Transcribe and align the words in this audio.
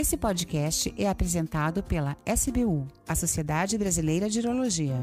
Esse 0.00 0.16
podcast 0.16 0.94
é 0.96 1.08
apresentado 1.08 1.82
pela 1.82 2.16
SBU, 2.24 2.86
a 3.08 3.16
Sociedade 3.16 3.76
Brasileira 3.76 4.28
de 4.28 4.38
Urologia. 4.38 4.94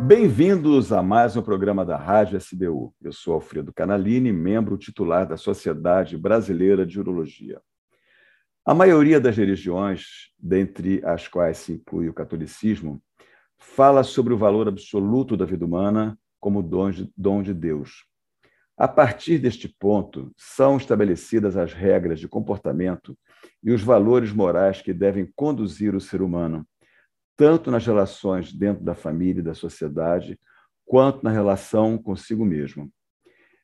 Bem-vindos 0.00 0.94
a 0.94 1.02
mais 1.02 1.36
um 1.36 1.42
programa 1.42 1.84
da 1.84 1.98
Rádio 1.98 2.38
SBU. 2.38 2.94
Eu 3.02 3.12
sou 3.12 3.34
Alfredo 3.34 3.70
Canalini, 3.70 4.32
membro 4.32 4.78
titular 4.78 5.28
da 5.28 5.36
Sociedade 5.36 6.16
Brasileira 6.16 6.86
de 6.86 6.98
Urologia. 6.98 7.60
A 8.64 8.72
maioria 8.72 9.20
das 9.20 9.36
religiões, 9.36 10.30
dentre 10.38 11.04
as 11.04 11.28
quais 11.28 11.58
se 11.58 11.72
inclui 11.74 12.08
o 12.08 12.14
catolicismo, 12.14 12.98
fala 13.58 14.02
sobre 14.02 14.32
o 14.32 14.38
valor 14.38 14.68
absoluto 14.68 15.36
da 15.36 15.44
vida 15.44 15.66
humana 15.66 16.18
como 16.40 16.62
dom 16.62 16.90
de, 16.90 17.12
de 17.42 17.52
Deus. 17.52 18.06
A 18.76 18.88
partir 18.88 19.38
deste 19.38 19.68
ponto, 19.68 20.32
são 20.36 20.76
estabelecidas 20.76 21.56
as 21.56 21.72
regras 21.72 22.18
de 22.18 22.26
comportamento 22.26 23.16
e 23.62 23.70
os 23.70 23.82
valores 23.82 24.32
morais 24.32 24.82
que 24.82 24.92
devem 24.92 25.30
conduzir 25.36 25.94
o 25.94 26.00
ser 26.00 26.20
humano, 26.20 26.66
tanto 27.36 27.70
nas 27.70 27.86
relações 27.86 28.52
dentro 28.52 28.82
da 28.84 28.94
família 28.94 29.40
e 29.40 29.44
da 29.44 29.54
sociedade, 29.54 30.38
quanto 30.84 31.22
na 31.22 31.30
relação 31.30 31.96
consigo 31.96 32.44
mesmo. 32.44 32.90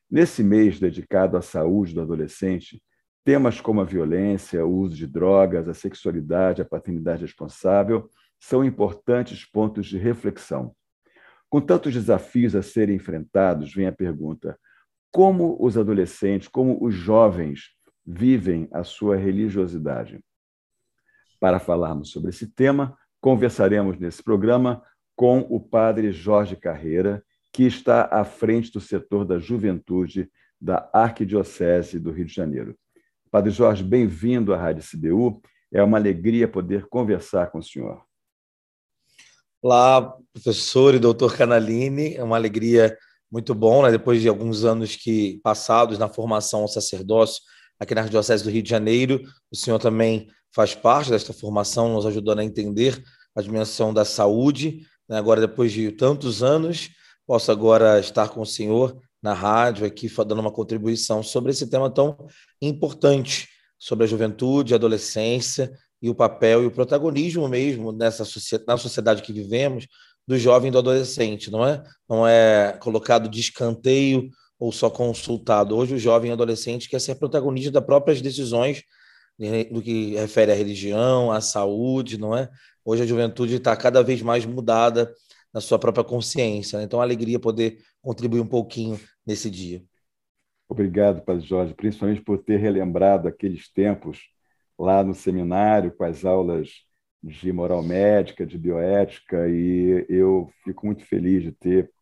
Nesse 0.08 0.44
mês 0.44 0.78
dedicado 0.78 1.36
à 1.36 1.42
saúde 1.42 1.92
do 1.92 2.00
adolescente, 2.00 2.80
temas 3.24 3.60
como 3.60 3.80
a 3.80 3.84
violência, 3.84 4.64
o 4.64 4.72
uso 4.72 4.94
de 4.94 5.06
drogas, 5.08 5.68
a 5.68 5.74
sexualidade, 5.74 6.62
a 6.62 6.64
paternidade 6.64 7.22
responsável 7.22 8.08
são 8.38 8.64
importantes 8.64 9.44
pontos 9.44 9.86
de 9.86 9.98
reflexão. 9.98 10.74
Com 11.48 11.60
tantos 11.60 11.92
desafios 11.92 12.54
a 12.54 12.62
serem 12.62 12.96
enfrentados, 12.96 13.74
vem 13.74 13.86
a 13.86 13.92
pergunta: 13.92 14.58
como 15.10 15.56
os 15.60 15.76
adolescentes, 15.76 16.48
como 16.48 16.82
os 16.82 16.94
jovens 16.94 17.70
vivem 18.06 18.68
a 18.72 18.84
sua 18.84 19.16
religiosidade. 19.16 20.20
Para 21.38 21.58
falarmos 21.58 22.10
sobre 22.10 22.30
esse 22.30 22.46
tema, 22.46 22.96
conversaremos 23.20 23.98
nesse 23.98 24.22
programa 24.22 24.82
com 25.16 25.40
o 25.50 25.60
padre 25.60 26.12
Jorge 26.12 26.56
Carreira, 26.56 27.24
que 27.52 27.64
está 27.64 28.08
à 28.10 28.24
frente 28.24 28.72
do 28.72 28.80
setor 28.80 29.24
da 29.24 29.38
juventude 29.38 30.30
da 30.60 30.88
Arquidiocese 30.92 31.98
do 31.98 32.10
Rio 32.10 32.26
de 32.26 32.34
Janeiro. 32.34 32.76
Padre 33.30 33.50
Jorge, 33.50 33.82
bem-vindo 33.82 34.52
à 34.52 34.56
Rádio 34.56 34.82
CBU. 34.82 35.42
É 35.72 35.82
uma 35.82 35.98
alegria 35.98 36.48
poder 36.48 36.86
conversar 36.86 37.50
com 37.50 37.58
o 37.58 37.62
senhor. 37.62 38.04
Olá, 39.62 40.16
professor 40.32 40.94
e 40.94 40.98
doutor 40.98 41.36
Canalini. 41.36 42.14
É 42.14 42.24
uma 42.24 42.36
alegria 42.36 42.96
muito 43.30 43.54
bom, 43.54 43.82
né? 43.82 43.90
depois 43.90 44.20
de 44.20 44.28
alguns 44.28 44.64
anos 44.64 44.96
que 44.96 45.40
passados 45.42 45.98
na 45.98 46.08
formação 46.08 46.62
ao 46.62 46.68
sacerdócio 46.68 47.42
aqui 47.78 47.94
na 47.94 48.02
Arquidiocese 48.02 48.44
do 48.44 48.50
Rio 48.50 48.62
de 48.62 48.68
Janeiro. 48.68 49.22
O 49.50 49.56
senhor 49.56 49.78
também 49.78 50.28
faz 50.54 50.74
parte 50.74 51.10
desta 51.10 51.32
formação, 51.32 51.92
nos 51.92 52.04
ajudando 52.04 52.40
a 52.40 52.44
entender 52.44 53.02
a 53.34 53.40
dimensão 53.40 53.94
da 53.94 54.04
saúde. 54.04 54.86
Né? 55.08 55.16
Agora, 55.16 55.40
depois 55.40 55.72
de 55.72 55.90
tantos 55.92 56.42
anos, 56.42 56.90
posso 57.26 57.50
agora 57.50 57.98
estar 57.98 58.28
com 58.28 58.40
o 58.40 58.46
senhor 58.46 59.00
na 59.22 59.32
rádio 59.32 59.86
aqui, 59.86 60.08
dando 60.08 60.40
uma 60.40 60.52
contribuição 60.52 61.22
sobre 61.22 61.52
esse 61.52 61.68
tema 61.68 61.90
tão 61.90 62.16
importante, 62.60 63.48
sobre 63.78 64.04
a 64.04 64.08
juventude, 64.08 64.74
a 64.74 64.76
adolescência 64.76 65.72
e 66.02 66.08
o 66.08 66.14
papel 66.14 66.62
e 66.62 66.66
o 66.66 66.70
protagonismo 66.70 67.46
mesmo 67.48 67.92
nessa 67.92 68.24
na 68.66 68.76
sociedade 68.76 69.22
que 69.22 69.32
vivemos, 69.32 69.86
do 70.30 70.38
jovem 70.38 70.70
do 70.70 70.78
adolescente, 70.78 71.50
não 71.50 71.66
é? 71.66 71.82
Não 72.08 72.24
é 72.24 72.78
colocado 72.78 73.28
de 73.28 73.40
escanteio 73.40 74.30
ou 74.60 74.70
só 74.70 74.88
consultado. 74.88 75.76
Hoje 75.76 75.96
o 75.96 75.98
jovem 75.98 76.30
adolescente 76.30 76.88
quer 76.88 77.00
ser 77.00 77.16
protagonista 77.16 77.72
das 77.72 77.84
próprias 77.84 78.22
decisões 78.22 78.84
do 79.72 79.82
que 79.82 80.14
refere 80.14 80.52
à 80.52 80.54
religião, 80.54 81.32
à 81.32 81.40
saúde, 81.40 82.16
não 82.16 82.36
é? 82.36 82.48
Hoje 82.84 83.02
a 83.02 83.06
juventude 83.06 83.56
está 83.56 83.76
cada 83.76 84.04
vez 84.04 84.22
mais 84.22 84.46
mudada 84.46 85.12
na 85.52 85.60
sua 85.60 85.80
própria 85.80 86.04
consciência. 86.04 86.78
Né? 86.78 86.84
Então, 86.84 87.00
a 87.00 87.02
alegria 87.02 87.40
poder 87.40 87.78
contribuir 88.00 88.40
um 88.40 88.46
pouquinho 88.46 89.00
nesse 89.26 89.50
dia. 89.50 89.82
Obrigado, 90.68 91.22
Padre 91.22 91.44
Jorge, 91.44 91.74
principalmente 91.74 92.20
por 92.20 92.38
ter 92.38 92.58
relembrado 92.58 93.26
aqueles 93.26 93.68
tempos 93.72 94.28
lá 94.78 95.02
no 95.02 95.12
seminário, 95.12 95.90
com 95.90 96.04
as 96.04 96.24
aulas 96.24 96.88
de 97.22 97.52
moral 97.52 97.82
médica, 97.82 98.46
de 98.46 98.56
bioética, 98.56 99.48
e 99.48 100.06
eu 100.08 100.50
fico 100.64 100.86
muito 100.86 101.04
feliz 101.04 101.42
de 101.42 101.52
ter 101.52 101.92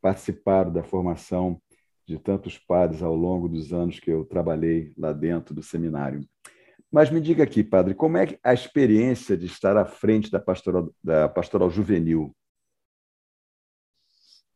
participado 0.00 0.72
da 0.72 0.82
formação 0.82 1.60
de 2.06 2.18
tantos 2.18 2.58
padres 2.58 3.02
ao 3.02 3.14
longo 3.14 3.48
dos 3.48 3.72
anos 3.72 4.00
que 4.00 4.10
eu 4.10 4.24
trabalhei 4.24 4.92
lá 4.96 5.12
dentro 5.12 5.54
do 5.54 5.62
seminário. 5.62 6.26
Mas 6.90 7.10
me 7.10 7.20
diga 7.20 7.44
aqui, 7.44 7.62
padre, 7.62 7.94
como 7.94 8.16
é 8.16 8.38
a 8.42 8.54
experiência 8.54 9.36
de 9.36 9.46
estar 9.46 9.76
à 9.76 9.84
frente 9.84 10.30
da 10.30 10.40
pastoral, 10.40 10.90
da 11.04 11.28
pastoral 11.28 11.70
juvenil? 11.70 12.34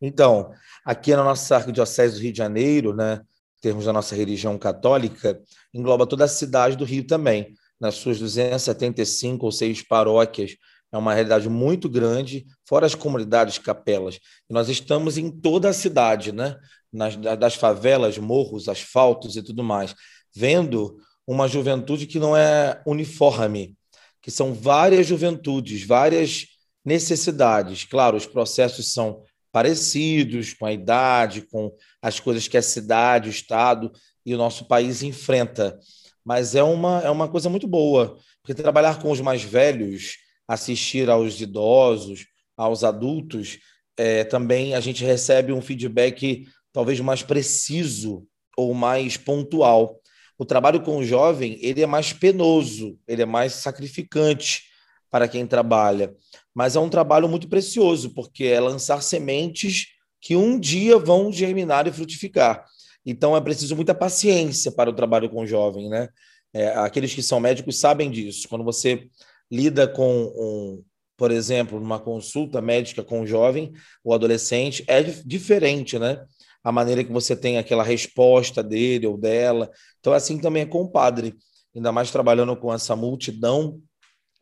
Então, 0.01 0.53
aqui 0.85 1.15
na 1.15 1.23
nossa 1.23 1.57
Arquidiocese 1.57 2.17
do 2.17 2.23
Rio 2.23 2.33
de 2.33 2.39
Janeiro, 2.39 2.95
né, 2.95 3.21
em 3.59 3.61
termos 3.61 3.85
da 3.85 3.93
nossa 3.93 4.17
religião 4.17 4.59
católica, 4.59 5.41
engloba 5.73 6.07
toda 6.07 6.25
a 6.25 6.29
cidade 6.29 6.77
do 6.77 6.85
Rio 6.85 7.07
também 7.07 7.55
nas 7.83 7.97
suas 7.97 8.21
275 8.21 9.45
ou 9.45 9.51
6 9.51 9.83
paróquias. 9.83 10.57
É 10.93 10.97
uma 10.97 11.13
realidade 11.13 11.49
muito 11.49 11.89
grande, 11.89 12.47
fora 12.65 12.87
as 12.87 12.95
comunidades 12.95 13.59
capelas. 13.59 14.21
Nós 14.49 14.69
estamos 14.69 15.19
em 15.19 15.29
toda 15.29 15.69
a 15.69 15.73
cidade, 15.73 16.31
né? 16.31 16.57
Nas, 16.93 17.17
das 17.17 17.57
favelas, 17.57 18.19
morros, 18.19 18.69
asfaltos 18.69 19.35
e 19.35 19.43
tudo 19.43 19.65
mais, 19.65 19.97
vendo 20.33 20.97
uma 21.27 21.49
juventude 21.49 22.07
que 22.07 22.21
não 22.21 22.37
é 22.37 22.81
uniforme, 22.87 23.75
que 24.21 24.31
são 24.31 24.55
várias 24.55 25.07
juventudes, 25.07 25.85
várias 25.85 26.47
necessidades. 26.85 27.85
Claro, 27.85 28.17
os 28.17 28.27
processos 28.27 28.93
são 28.93 29.25
parecidos 29.51 30.55
com 30.55 30.67
a 30.67 30.73
idade, 30.73 31.43
com 31.51 31.75
as 32.01 32.21
coisas 32.21 32.47
que 32.47 32.57
a 32.57 32.63
cidade, 32.63 33.29
o 33.29 33.31
Estado 33.31 33.91
e 34.25 34.35
o 34.35 34.39
nosso 34.39 34.67
país 34.67 35.03
enfrenta 35.03 35.81
mas 36.25 36.55
é 36.55 36.63
uma, 36.63 37.01
é 37.01 37.11
uma 37.11 37.29
coisa 37.29 37.49
muito 37.49 37.67
boa, 37.67 38.17
porque 38.43 38.61
trabalhar 38.61 39.01
com 39.01 39.11
os 39.11 39.21
mais 39.21 39.43
velhos, 39.43 40.17
assistir 40.47 41.09
aos 41.11 41.41
idosos, 41.41 42.27
aos 42.57 42.85
adultos, 42.85 43.59
é, 43.97 44.25
também 44.25 44.75
a 44.75 44.81
gente 44.81 45.05
recebe 45.05 45.53
um 45.53 45.61
feedback 45.61 46.47
talvez 46.73 46.99
mais 47.01 47.23
preciso 47.23 48.27
ou 48.57 48.75
mais 48.75 49.17
pontual. 49.17 50.01
O 50.39 50.45
trabalho 50.45 50.83
com 50.83 50.99
o 50.99 51.05
jovem 51.05 51.59
ele 51.61 51.83
é 51.83 51.87
mais 51.87 52.13
penoso, 52.13 52.99
ele 53.07 53.23
é 53.23 53.27
mais 53.27 53.55
sacrificante 53.55 54.63
para 55.11 55.29
quem 55.29 55.47
trabalha, 55.47 56.15
mas 56.55 56.75
é 56.75 56.81
um 56.81 56.89
trabalho 56.89 57.29
muito 57.29 57.49
precioso 57.49 58.15
porque 58.15 58.45
é 58.45 58.59
lançar 58.59 59.03
sementes 59.03 59.89
que 60.21 60.35
um 60.37 60.59
dia 60.59 60.99
vão 60.99 61.33
germinar 61.33 61.87
e 61.87 61.93
frutificar. 61.93 62.65
Então 63.05 63.37
é 63.37 63.41
preciso 63.41 63.75
muita 63.75 63.95
paciência 63.95 64.71
para 64.71 64.91
o 64.91 64.95
trabalho 64.95 65.29
com 65.29 65.43
o 65.43 65.47
jovem, 65.47 65.89
né? 65.89 66.09
É, 66.55 66.69
aqueles 66.69 67.15
que 67.15 67.23
são 67.23 67.41
médicos 67.41 67.79
sabem 67.81 68.11
disso. 68.11 68.49
Quando 68.49 68.65
você 68.65 69.09
lida 69.51 69.89
com, 69.89 70.25
um, 70.37 70.85
por 71.17 71.31
exemplo, 71.31 71.81
numa 71.81 71.99
consulta 71.99 72.61
médica 72.61 73.03
com 73.03 73.21
um 73.21 73.27
jovem 73.27 73.73
ou 74.05 74.15
adolescente, 74.15 74.85
é 74.87 75.03
diferente, 75.03 75.99
né? 75.99 76.25
A 76.63 76.71
maneira 76.71 77.03
que 77.03 77.13
você 77.13 77.35
tem 77.35 77.59
aquela 77.59 77.83
resposta 77.83 78.63
dele 78.63 79.07
ou 79.07 79.17
dela. 79.17 79.71
Então, 79.99 80.13
assim 80.13 80.39
também 80.39 80.63
é 80.63 80.67
com 80.67 80.83
o 80.83 80.91
padre, 80.91 81.35
ainda 81.75 81.91
mais 81.91 82.11
trabalhando 82.11 82.57
com 82.57 82.73
essa 82.73 82.95
multidão 82.95 83.81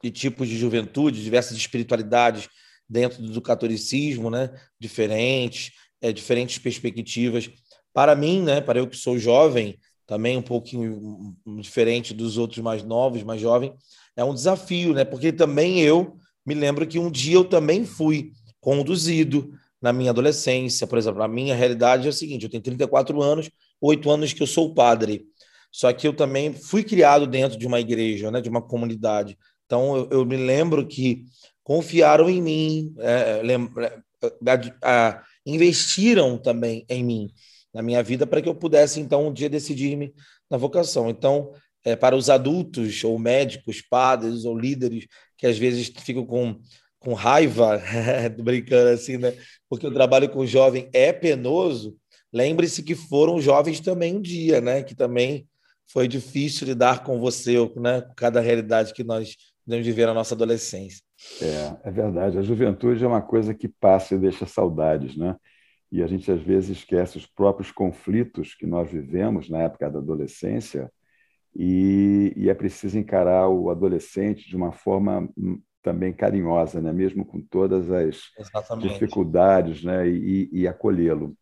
de 0.02 0.10
tipos 0.10 0.48
de 0.48 0.58
juventude, 0.58 1.22
diversas 1.22 1.56
espiritualidades 1.56 2.48
dentro 2.88 3.22
do 3.22 3.40
catolicismo, 3.40 4.30
né? 4.30 4.50
Diferentes, 4.78 5.72
é, 6.00 6.12
diferentes 6.12 6.58
perspectivas. 6.58 7.48
Para 7.92 8.14
mim, 8.14 8.42
né, 8.42 8.60
para 8.60 8.78
eu 8.78 8.86
que 8.86 8.96
sou 8.96 9.18
jovem, 9.18 9.78
também 10.06 10.36
um 10.36 10.42
pouquinho 10.42 11.36
diferente 11.60 12.12
dos 12.12 12.36
outros 12.36 12.58
mais 12.58 12.82
novos, 12.82 13.22
mais 13.22 13.40
jovens, 13.40 13.72
é 14.16 14.24
um 14.24 14.34
desafio, 14.34 14.92
né? 14.92 15.04
Porque 15.04 15.32
também 15.32 15.80
eu 15.80 16.16
me 16.44 16.54
lembro 16.54 16.86
que 16.86 16.98
um 16.98 17.10
dia 17.10 17.36
eu 17.36 17.44
também 17.44 17.84
fui 17.84 18.32
conduzido 18.60 19.52
na 19.80 19.92
minha 19.92 20.10
adolescência, 20.10 20.86
por 20.86 20.98
exemplo, 20.98 21.22
a 21.22 21.28
minha 21.28 21.54
realidade 21.54 22.06
é 22.06 22.10
a 22.10 22.12
seguinte, 22.12 22.44
eu 22.44 22.50
tenho 22.50 22.62
34 22.62 23.22
anos, 23.22 23.48
oito 23.80 24.10
anos 24.10 24.32
que 24.32 24.42
eu 24.42 24.46
sou 24.46 24.74
padre, 24.74 25.24
só 25.72 25.92
que 25.92 26.06
eu 26.06 26.12
também 26.12 26.52
fui 26.52 26.84
criado 26.84 27.26
dentro 27.26 27.58
de 27.58 27.66
uma 27.66 27.80
igreja, 27.80 28.30
né, 28.30 28.40
de 28.40 28.48
uma 28.50 28.60
comunidade, 28.60 29.38
então 29.64 29.96
eu, 29.96 30.08
eu 30.10 30.26
me 30.26 30.36
lembro 30.36 30.86
que 30.86 31.24
confiaram 31.62 32.28
em 32.28 32.42
mim, 32.42 32.94
é, 32.98 33.40
lembra, 33.42 34.02
a, 34.82 35.22
investiram 35.46 36.36
também 36.36 36.84
em 36.88 37.02
mim, 37.02 37.30
na 37.72 37.82
minha 37.82 38.02
vida 38.02 38.26
para 38.26 38.42
que 38.42 38.48
eu 38.48 38.54
pudesse, 38.54 39.00
então, 39.00 39.28
um 39.28 39.32
dia 39.32 39.48
decidir-me 39.48 40.12
na 40.50 40.56
vocação. 40.56 41.08
Então, 41.08 41.52
é, 41.84 41.96
para 41.96 42.16
os 42.16 42.28
adultos, 42.28 43.02
ou 43.04 43.18
médicos, 43.18 43.80
padres, 43.80 44.44
ou 44.44 44.58
líderes, 44.58 45.06
que 45.36 45.46
às 45.46 45.56
vezes 45.56 45.90
ficam 46.00 46.26
com, 46.26 46.58
com 46.98 47.14
raiva, 47.14 47.80
brincando 48.42 48.90
assim, 48.90 49.16
né? 49.16 49.34
Porque 49.68 49.86
o 49.86 49.92
trabalho 49.92 50.28
com 50.28 50.40
o 50.40 50.46
jovem 50.46 50.88
é 50.92 51.12
penoso, 51.12 51.96
lembre-se 52.32 52.82
que 52.82 52.94
foram 52.94 53.40
jovens 53.40 53.80
também 53.80 54.16
um 54.16 54.20
dia, 54.20 54.60
né? 54.60 54.82
Que 54.82 54.94
também 54.94 55.48
foi 55.92 56.06
difícil 56.06 56.66
lidar 56.66 57.02
com 57.02 57.18
você, 57.18 57.56
né, 57.76 58.00
com 58.00 58.14
cada 58.14 58.40
realidade 58.40 58.94
que 58.94 59.02
nós 59.02 59.36
devemos 59.66 59.86
viver 59.86 60.06
na 60.06 60.14
nossa 60.14 60.34
adolescência. 60.34 61.02
É, 61.42 61.88
é 61.88 61.90
verdade. 61.90 62.38
A 62.38 62.42
juventude 62.42 63.04
é 63.04 63.06
uma 63.06 63.20
coisa 63.20 63.52
que 63.54 63.68
passa 63.68 64.14
e 64.14 64.18
deixa 64.18 64.46
saudades, 64.46 65.16
né? 65.16 65.36
E 65.90 66.02
a 66.02 66.06
gente 66.06 66.30
às 66.30 66.40
vezes 66.40 66.78
esquece 66.78 67.16
os 67.16 67.26
próprios 67.26 67.72
conflitos 67.72 68.54
que 68.54 68.66
nós 68.66 68.90
vivemos 68.90 69.48
na 69.48 69.62
época 69.62 69.90
da 69.90 69.98
adolescência 69.98 70.90
e, 71.54 72.32
e 72.36 72.48
é 72.48 72.54
preciso 72.54 72.98
encarar 72.98 73.48
o 73.48 73.70
adolescente 73.70 74.48
de 74.48 74.56
uma 74.56 74.72
forma 74.72 75.28
hum, 75.36 75.60
também 75.82 76.12
carinhosa, 76.12 76.80
né? 76.80 76.92
mesmo 76.92 77.24
com 77.24 77.40
todas 77.40 77.90
as 77.90 78.20
Exatamente. 78.38 78.88
dificuldades, 78.88 79.82
né? 79.82 80.08
e, 80.08 80.48
e 80.52 80.68
acolhê-lo. 80.68 81.36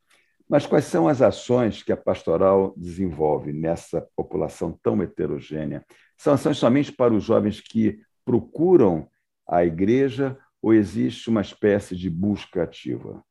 Mas 0.48 0.64
quais 0.64 0.86
são 0.86 1.06
as 1.06 1.20
ações 1.20 1.82
que 1.82 1.92
a 1.92 1.96
pastoral 1.96 2.72
desenvolve 2.74 3.52
nessa 3.52 4.08
população 4.16 4.78
tão 4.82 5.02
heterogênea? 5.02 5.84
São 6.16 6.32
ações 6.32 6.56
somente 6.56 6.90
para 6.90 7.12
os 7.12 7.22
jovens 7.22 7.60
que 7.60 8.00
procuram 8.24 9.08
a 9.46 9.64
igreja 9.64 10.38
ou 10.62 10.72
existe 10.72 11.28
uma 11.28 11.42
espécie 11.42 11.94
de 11.94 12.08
busca 12.08 12.62
ativa? 12.62 13.22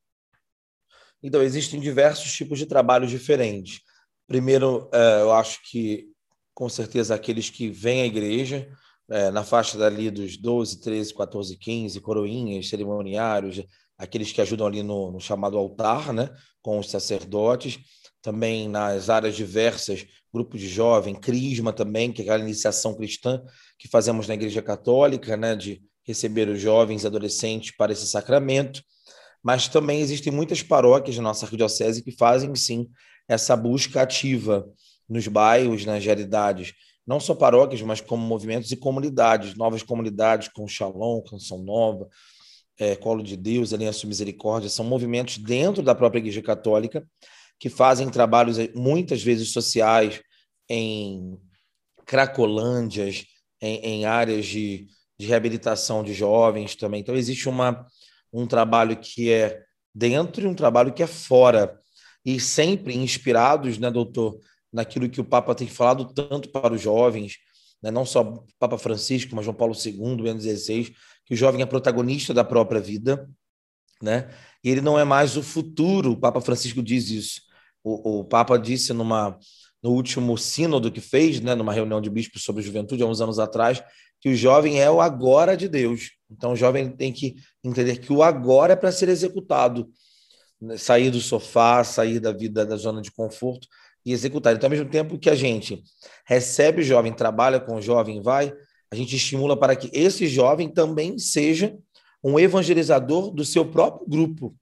Então, 1.21 1.41
existem 1.41 1.79
diversos 1.79 2.31
tipos 2.33 2.59
de 2.59 2.65
trabalhos 2.65 3.09
diferentes. 3.09 3.81
Primeiro, 4.27 4.89
é, 4.93 5.21
eu 5.21 5.31
acho 5.33 5.59
que, 5.69 6.07
com 6.53 6.69
certeza, 6.69 7.15
aqueles 7.15 7.49
que 7.49 7.69
vêm 7.69 8.01
à 8.01 8.05
igreja, 8.05 8.69
é, 9.09 9.31
na 9.31 9.43
faixa 9.43 9.77
dali 9.77 10.11
dos 10.11 10.37
12, 10.37 10.81
13, 10.81 11.13
14, 11.13 11.57
15, 11.57 12.01
coroinhas, 12.01 12.69
cerimoniários, 12.69 13.63
aqueles 13.97 14.31
que 14.31 14.41
ajudam 14.41 14.67
ali 14.67 14.83
no, 14.83 15.11
no 15.11 15.19
chamado 15.19 15.57
altar, 15.57 16.13
né, 16.13 16.29
com 16.61 16.77
os 16.77 16.89
sacerdotes, 16.89 17.79
também 18.21 18.67
nas 18.67 19.09
áreas 19.09 19.35
diversas, 19.35 20.05
grupo 20.33 20.57
de 20.57 20.67
jovem, 20.67 21.15
crisma 21.15 21.71
também, 21.71 22.11
que 22.11 22.21
é 22.21 22.25
aquela 22.25 22.43
iniciação 22.43 22.93
cristã 22.95 23.41
que 23.79 23.87
fazemos 23.87 24.27
na 24.27 24.33
Igreja 24.33 24.61
Católica, 24.61 25.37
né, 25.37 25.55
de 25.55 25.81
receber 26.03 26.47
os 26.49 26.59
jovens 26.59 27.03
e 27.03 27.07
adolescentes 27.07 27.75
para 27.75 27.91
esse 27.91 28.07
sacramento. 28.07 28.81
Mas 29.47 29.69
também 29.69 30.01
existem 30.01 30.33
muitas 30.33 30.61
paróquias 30.61 31.15
na 31.15 31.23
nossa 31.23 31.45
arquidiocese 31.45 32.03
que 32.03 32.11
fazem, 32.11 32.53
sim, 32.53 32.89
essa 33.29 33.55
busca 33.55 34.01
ativa 34.01 34.69
nos 35.07 35.25
bairros, 35.29 35.85
nas 35.85 36.03
realidades, 36.03 36.73
não 37.07 37.17
só 37.17 37.33
paróquias, 37.33 37.81
mas 37.81 38.01
como 38.01 38.27
movimentos 38.27 38.69
e 38.73 38.75
comunidades, 38.75 39.55
novas 39.55 39.81
comunidades, 39.81 40.49
com 40.49 40.67
Shalom, 40.67 41.21
Canção 41.21 41.59
Nova, 41.59 42.09
é, 42.77 42.97
Colo 42.97 43.23
de 43.23 43.37
Deus, 43.37 43.71
Aliança 43.71 44.01
de 44.01 44.07
Misericórdia, 44.07 44.69
são 44.69 44.83
movimentos 44.83 45.37
dentro 45.37 45.81
da 45.81 45.95
própria 45.95 46.19
Igreja 46.19 46.41
Católica 46.41 47.07
que 47.57 47.69
fazem 47.69 48.09
trabalhos 48.09 48.59
eh, 48.59 48.69
muitas 48.75 49.23
vezes 49.23 49.53
sociais 49.53 50.21
em 50.67 51.39
cracolândias, 52.05 53.23
em, 53.61 53.77
em 53.77 54.05
áreas 54.05 54.45
de, 54.45 54.87
de 55.17 55.25
reabilitação 55.25 56.03
de 56.03 56.13
jovens 56.13 56.75
também. 56.75 56.99
Então, 56.99 57.15
existe 57.15 57.47
uma, 57.47 57.87
um 58.41 58.47
trabalho 58.47 58.95
que 58.97 59.31
é 59.31 59.63
dentro 59.93 60.43
e 60.43 60.47
um 60.47 60.53
trabalho 60.53 60.93
que 60.93 61.01
é 61.01 61.07
fora. 61.07 61.79
E 62.23 62.39
sempre 62.39 62.95
inspirados, 62.95 63.77
né, 63.77 63.89
doutor, 63.89 64.39
naquilo 64.71 65.09
que 65.09 65.21
o 65.21 65.25
Papa 65.25 65.55
tem 65.55 65.67
falado 65.67 66.13
tanto 66.13 66.49
para 66.49 66.73
os 66.73 66.81
jovens, 66.81 67.37
né, 67.81 67.89
não 67.89 68.05
só 68.05 68.21
o 68.21 68.45
Papa 68.59 68.77
Francisco, 68.77 69.35
mas 69.35 69.45
João 69.45 69.55
Paulo 69.55 69.73
II, 69.73 70.21
Bento 70.21 70.41
XVI, 70.41 70.93
que 71.25 71.33
o 71.33 71.37
jovem 71.37 71.61
é 71.61 71.65
protagonista 71.65 72.33
da 72.33 72.43
própria 72.43 72.79
vida, 72.79 73.29
né? 74.01 74.29
E 74.63 74.69
ele 74.69 74.81
não 74.81 74.99
é 74.99 75.03
mais 75.03 75.35
o 75.35 75.43
futuro. 75.43 76.11
O 76.11 76.17
Papa 76.17 76.39
Francisco 76.39 76.83
diz 76.83 77.09
isso. 77.09 77.41
O, 77.83 78.19
o 78.19 78.23
Papa 78.23 78.57
disse 78.57 78.93
numa 78.93 79.37
no 79.81 79.91
último 79.91 80.37
sínodo 80.37 80.91
que 80.91 80.99
fez, 80.99 81.39
né, 81.39 81.55
numa 81.55 81.71
reunião 81.71 82.01
de 82.01 82.09
bispos 82.09 82.43
sobre 82.43 82.63
juventude 82.63 83.03
há 83.03 83.05
uns 83.05 83.21
anos 83.21 83.39
atrás, 83.39 83.81
que 84.19 84.29
o 84.29 84.35
jovem 84.35 84.81
é 84.81 84.89
o 84.89 84.99
agora 84.99 85.55
de 85.55 85.67
Deus. 85.67 86.16
Então 86.29 86.53
o 86.53 86.55
jovem 86.55 86.89
tem 86.89 87.11
que 87.11 87.35
entender 87.63 87.97
que 87.97 88.11
o 88.11 88.21
agora 88.21 88.73
é 88.73 88.75
para 88.75 88.91
ser 88.91 89.09
executado, 89.09 89.89
né? 90.61 90.77
sair 90.77 91.09
do 91.09 91.19
sofá, 91.19 91.83
sair 91.83 92.19
da 92.19 92.31
vida 92.31 92.65
da 92.65 92.75
zona 92.75 93.01
de 93.01 93.11
conforto 93.11 93.67
e 94.05 94.11
executar. 94.11 94.55
Então, 94.55 94.67
ao 94.67 94.71
mesmo 94.71 94.89
tempo 94.89 95.17
que 95.19 95.29
a 95.29 95.35
gente 95.35 95.83
recebe 96.25 96.81
o 96.81 96.83
jovem, 96.83 97.13
trabalha 97.13 97.59
com 97.59 97.75
o 97.75 97.81
jovem, 97.81 98.21
vai, 98.21 98.53
a 98.89 98.95
gente 98.95 99.15
estimula 99.15 99.57
para 99.57 99.75
que 99.75 99.89
esse 99.93 100.27
jovem 100.27 100.69
também 100.69 101.17
seja 101.17 101.77
um 102.23 102.39
evangelizador 102.39 103.31
do 103.31 103.45
seu 103.45 103.69
próprio 103.69 104.07
grupo, 104.07 104.55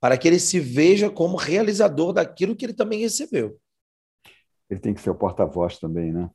para 0.00 0.18
que 0.18 0.28
ele 0.28 0.38
se 0.38 0.60
veja 0.60 1.08
como 1.08 1.36
realizador 1.36 2.12
daquilo 2.12 2.54
que 2.54 2.64
ele 2.64 2.74
também 2.74 3.00
recebeu. 3.00 3.58
Ele 4.68 4.80
tem 4.80 4.92
que 4.92 5.00
ser 5.00 5.10
o 5.10 5.14
porta-voz 5.14 5.78
também, 5.78 6.12
né? 6.12 6.28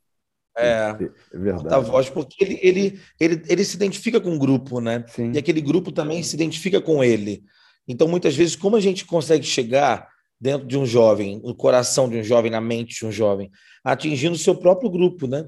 É, 0.57 0.95
é 1.33 1.37
verdade. 1.37 1.63
Porta-voz, 1.63 2.09
porque 2.09 2.43
ele, 2.43 2.59
ele, 2.61 2.99
ele, 3.19 3.41
ele 3.47 3.63
se 3.63 3.75
identifica 3.75 4.19
com 4.19 4.35
o 4.35 4.39
grupo, 4.39 4.81
né? 4.81 5.05
Sim. 5.07 5.31
E 5.33 5.37
aquele 5.37 5.61
grupo 5.61 5.91
também 5.91 6.21
se 6.23 6.35
identifica 6.35 6.81
com 6.81 7.03
ele. 7.03 7.43
Então, 7.87 8.07
muitas 8.07 8.35
vezes, 8.35 8.55
como 8.55 8.75
a 8.75 8.79
gente 8.79 9.05
consegue 9.05 9.45
chegar 9.45 10.07
dentro 10.39 10.67
de 10.67 10.77
um 10.77 10.85
jovem, 10.85 11.39
no 11.43 11.55
coração 11.55 12.09
de 12.09 12.17
um 12.17 12.23
jovem, 12.23 12.51
na 12.51 12.59
mente 12.59 12.99
de 12.99 13.05
um 13.05 13.11
jovem, 13.11 13.49
atingindo 13.83 14.35
o 14.35 14.39
seu 14.39 14.55
próprio 14.55 14.89
grupo, 14.89 15.27
né? 15.27 15.47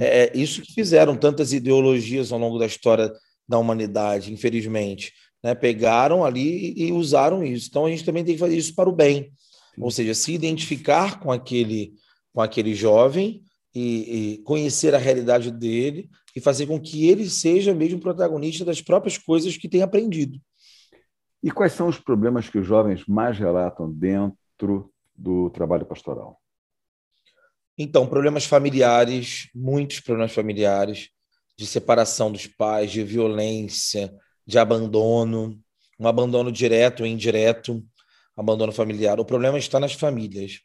É, 0.00 0.26
é 0.26 0.36
isso 0.36 0.60
que 0.62 0.74
fizeram 0.74 1.16
tantas 1.16 1.52
ideologias 1.52 2.30
ao 2.30 2.38
longo 2.38 2.58
da 2.58 2.66
história 2.66 3.10
da 3.48 3.58
humanidade, 3.58 4.32
infelizmente. 4.32 5.12
Né? 5.42 5.54
Pegaram 5.54 6.24
ali 6.24 6.74
e 6.76 6.92
usaram 6.92 7.42
isso. 7.42 7.68
Então 7.70 7.86
a 7.86 7.90
gente 7.90 8.04
também 8.04 8.24
tem 8.24 8.34
que 8.34 8.40
fazer 8.40 8.56
isso 8.56 8.74
para 8.74 8.88
o 8.88 8.94
bem. 8.94 9.32
Sim. 9.74 9.82
Ou 9.82 9.90
seja, 9.90 10.12
se 10.12 10.32
identificar 10.32 11.18
com 11.20 11.32
aquele, 11.32 11.94
com 12.34 12.42
aquele 12.42 12.74
jovem 12.74 13.42
e, 13.78 14.34
e, 14.34 14.38
conhecer 14.38 14.94
a 14.94 14.98
realidade 14.98 15.50
dele 15.52 16.10
e 16.34 16.40
fazer 16.40 16.66
com 16.66 16.80
que 16.80 17.08
ele 17.08 17.30
seja 17.30 17.72
mesmo 17.72 18.00
protagonista 18.00 18.64
das 18.64 18.82
próprias 18.82 19.16
coisas 19.16 19.56
que 19.56 19.68
tem 19.68 19.82
aprendido. 19.82 20.40
E 21.40 21.50
quais 21.50 21.72
são 21.72 21.86
os 21.86 21.98
problemas 21.98 22.48
que 22.48 22.58
os 22.58 22.66
jovens 22.66 23.06
mais 23.06 23.38
relatam 23.38 23.90
dentro 23.92 24.92
do 25.16 25.48
trabalho 25.50 25.86
pastoral? 25.86 26.40
Então, 27.76 28.08
problemas 28.08 28.44
familiares, 28.44 29.48
muitos 29.54 30.00
problemas 30.00 30.32
familiares, 30.32 31.10
de 31.56 31.64
separação 31.64 32.32
dos 32.32 32.48
pais, 32.48 32.90
de 32.90 33.04
violência, 33.04 34.12
de 34.44 34.58
abandono, 34.58 35.56
um 36.00 36.08
abandono 36.08 36.50
direto 36.50 37.00
ou 37.00 37.06
indireto, 37.06 37.84
abandono 38.36 38.72
familiar. 38.72 39.20
O 39.20 39.24
problema 39.24 39.58
está 39.58 39.78
nas 39.78 39.92
famílias. 39.92 40.60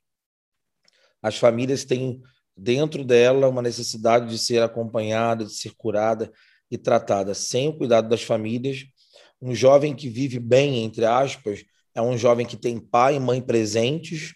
As 1.21 1.37
famílias 1.37 1.85
têm 1.85 2.21
dentro 2.55 3.03
dela 3.03 3.49
uma 3.49 3.61
necessidade 3.61 4.29
de 4.29 4.37
ser 4.37 4.61
acompanhada, 4.61 5.45
de 5.45 5.53
ser 5.53 5.73
curada 5.75 6.31
e 6.69 6.77
tratada. 6.77 7.33
Sem 7.33 7.69
o 7.69 7.77
cuidado 7.77 8.07
das 8.07 8.23
famílias, 8.23 8.85
um 9.41 9.53
jovem 9.53 9.95
que 9.95 10.09
vive 10.09 10.39
bem, 10.39 10.83
entre 10.83 11.05
aspas, 11.05 11.63
é 11.93 12.01
um 12.01 12.17
jovem 12.17 12.45
que 12.45 12.57
tem 12.57 12.79
pai 12.79 13.15
e 13.15 13.19
mãe 13.19 13.41
presentes, 13.41 14.33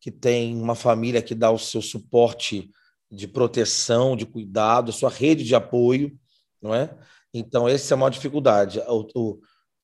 que 0.00 0.10
tem 0.10 0.56
uma 0.56 0.74
família 0.74 1.22
que 1.22 1.34
dá 1.34 1.50
o 1.50 1.58
seu 1.58 1.82
suporte 1.82 2.70
de 3.10 3.26
proteção, 3.26 4.16
de 4.16 4.26
cuidado, 4.26 4.92
sua 4.92 5.10
rede 5.10 5.44
de 5.44 5.54
apoio, 5.54 6.16
não 6.60 6.74
é? 6.74 6.96
Então, 7.32 7.68
essa 7.68 7.92
é 7.92 7.94
a 7.94 7.98
maior 7.98 8.10
dificuldade, 8.10 8.80
o, 8.86 9.06
o, 9.14 9.40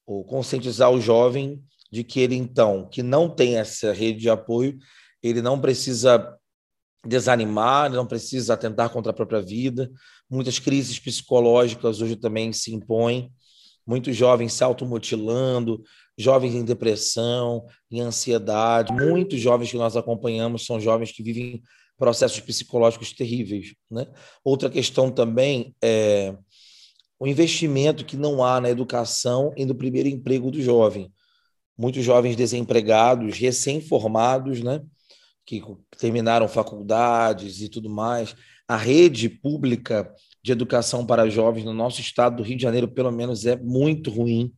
o, 0.07 0.25
conscientizar 0.25 0.91
o 0.91 1.01
jovem 1.01 1.63
de 1.91 2.05
que 2.05 2.21
ele, 2.21 2.37
então, 2.37 2.89
que 2.89 3.03
não 3.03 3.29
tem 3.29 3.57
essa 3.57 3.93
rede 3.93 4.21
de 4.21 4.31
apoio, 4.31 4.79
ele 5.23 5.41
não 5.41 5.61
precisa 5.61 6.37
desanimar, 7.05 7.91
não 7.91 8.07
precisa 8.07 8.55
atentar 8.55 8.91
contra 8.91 9.11
a 9.11 9.15
própria 9.15 9.41
vida. 9.41 9.91
Muitas 10.31 10.59
crises 10.59 10.99
psicológicas 10.99 12.01
hoje 12.01 12.17
também 12.17 12.53
se 12.53 12.75
impõem, 12.75 13.31
muitos 13.87 14.17
jovens 14.17 14.53
se 14.53 14.65
automutilando, 14.65 15.83
jovens 16.17 16.55
em 16.55 16.65
depressão, 16.65 17.67
em 17.91 18.01
ansiedade. 18.01 18.93
Muitos 18.93 19.41
jovens 19.41 19.71
que 19.71 19.77
nós 19.77 19.97
acompanhamos 19.97 20.65
são 20.65 20.81
jovens 20.81 21.13
que 21.13 21.23
vivem 21.23 21.63
processos 21.99 22.41
psicológicos 22.41 23.13
terríveis. 23.13 23.75
Né? 23.91 24.07
Outra 24.43 24.71
questão 24.71 25.11
também 25.11 25.75
é 25.83 26.35
o 27.19 27.27
investimento 27.27 28.05
que 28.05 28.17
não 28.17 28.43
há 28.45 28.61
na 28.61 28.71
educação 28.71 29.53
e 29.57 29.65
no 29.65 29.75
primeiro 29.75 30.09
emprego 30.09 30.51
do 30.51 30.61
jovem. 30.61 31.13
Muitos 31.77 32.05
jovens 32.05 32.37
desempregados, 32.37 33.39
recém-formados, 33.39 34.63
né? 34.63 34.81
Que 35.45 35.63
terminaram 35.99 36.49
faculdades 36.49 37.61
e 37.61 37.69
tudo 37.69 37.91
mais. 37.91 38.35
A 38.67 38.77
rede 38.77 39.29
pública 39.29 40.13
de 40.43 40.53
educação 40.53 41.07
para 41.07 41.29
jovens 41.29 41.65
no 41.65 41.73
nosso 41.73 42.01
estado 42.01 42.37
do 42.37 42.43
Rio 42.43 42.57
de 42.57 42.63
Janeiro, 42.63 42.89
pelo 42.89 43.13
menos, 43.13 43.45
é 43.47 43.57
muito 43.57 44.11
ruim. 44.11 44.53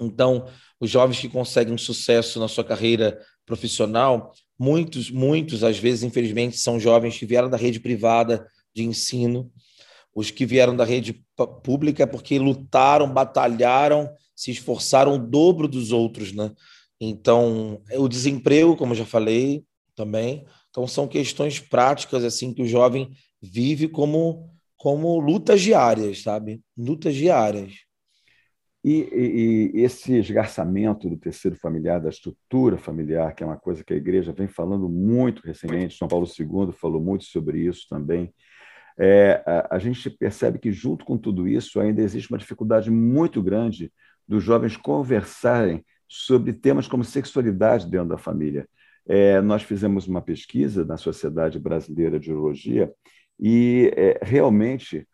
Então, 0.00 0.46
os 0.80 0.90
jovens 0.90 1.20
que 1.20 1.28
conseguem 1.28 1.76
sucesso 1.78 2.38
na 2.40 2.48
sua 2.48 2.64
carreira 2.64 3.20
profissional, 3.46 4.32
muitos, 4.58 5.10
muitos, 5.10 5.62
às 5.62 5.78
vezes, 5.78 6.02
infelizmente, 6.02 6.56
são 6.56 6.78
jovens 6.80 7.18
que 7.18 7.26
vieram 7.26 7.50
da 7.50 7.56
rede 7.56 7.80
privada 7.80 8.46
de 8.74 8.82
ensino, 8.82 9.50
os 10.14 10.30
que 10.30 10.46
vieram 10.46 10.76
da 10.76 10.84
rede 10.84 11.24
pública 11.62 12.06
porque 12.06 12.38
lutaram, 12.38 13.12
batalharam, 13.12 14.08
se 14.34 14.50
esforçaram 14.50 15.14
o 15.14 15.18
dobro 15.18 15.68
dos 15.68 15.92
outros, 15.92 16.32
né? 16.32 16.52
Então, 17.00 17.82
o 17.96 18.08
desemprego, 18.08 18.76
como 18.76 18.94
já 18.94 19.04
falei 19.04 19.64
também, 19.94 20.46
Então 20.70 20.86
são 20.86 21.06
questões 21.06 21.60
práticas 21.60 22.24
assim 22.24 22.52
que 22.52 22.62
o 22.62 22.66
jovem 22.66 23.10
vive 23.40 23.88
como 23.88 24.50
como 24.76 25.18
lutas 25.18 25.62
diárias, 25.62 26.22
sabe? 26.22 26.60
Lutas 26.76 27.14
diárias. 27.14 27.72
E, 28.84 28.90
e, 28.92 29.78
e, 29.78 29.80
esse 29.82 30.12
esgarçamento 30.12 31.08
do 31.08 31.16
terceiro 31.16 31.56
familiar, 31.56 31.98
da 31.98 32.10
estrutura 32.10 32.76
familiar, 32.76 33.34
que 33.34 33.42
é 33.42 33.46
uma 33.46 33.56
coisa 33.56 33.82
que 33.82 33.94
a 33.94 33.96
igreja 33.96 34.30
vem 34.30 34.46
falando 34.46 34.86
muito 34.86 35.40
recentemente, 35.40 35.96
São 35.96 36.06
Paulo 36.06 36.26
II 36.26 36.70
falou 36.72 37.00
muito 37.00 37.24
sobre 37.24 37.60
isso 37.60 37.86
também. 37.88 38.34
É, 38.98 39.42
a, 39.46 39.76
a, 39.76 39.78
gente 39.78 40.10
percebe 40.10 40.58
que, 40.58 40.70
junto 40.70 41.02
com 41.06 41.16
tudo 41.16 41.48
isso, 41.48 41.80
ainda 41.80 42.02
existe 42.02 42.30
uma 42.30 42.38
dificuldade 42.38 42.90
muito 42.90 43.42
grande 43.42 43.90
dos 44.28 44.44
jovens 44.44 44.76
conversarem 44.76 45.82
sobre 46.16 46.52
temas 46.52 46.86
como 46.86 47.02
sexualidade 47.02 47.88
dentro 47.88 48.10
da 48.10 48.16
família. 48.18 48.68
É, 49.06 49.40
nós 49.40 49.62
fizemos 49.64 50.06
uma 50.06 50.22
pesquisa 50.22 50.84
na 50.84 50.96
Sociedade 50.96 51.58
Brasileira 51.58 52.20
de 52.20 52.32
Urologia 52.32 52.92
e 53.38 53.92
é, 53.96 54.20
realmente 54.22 55.06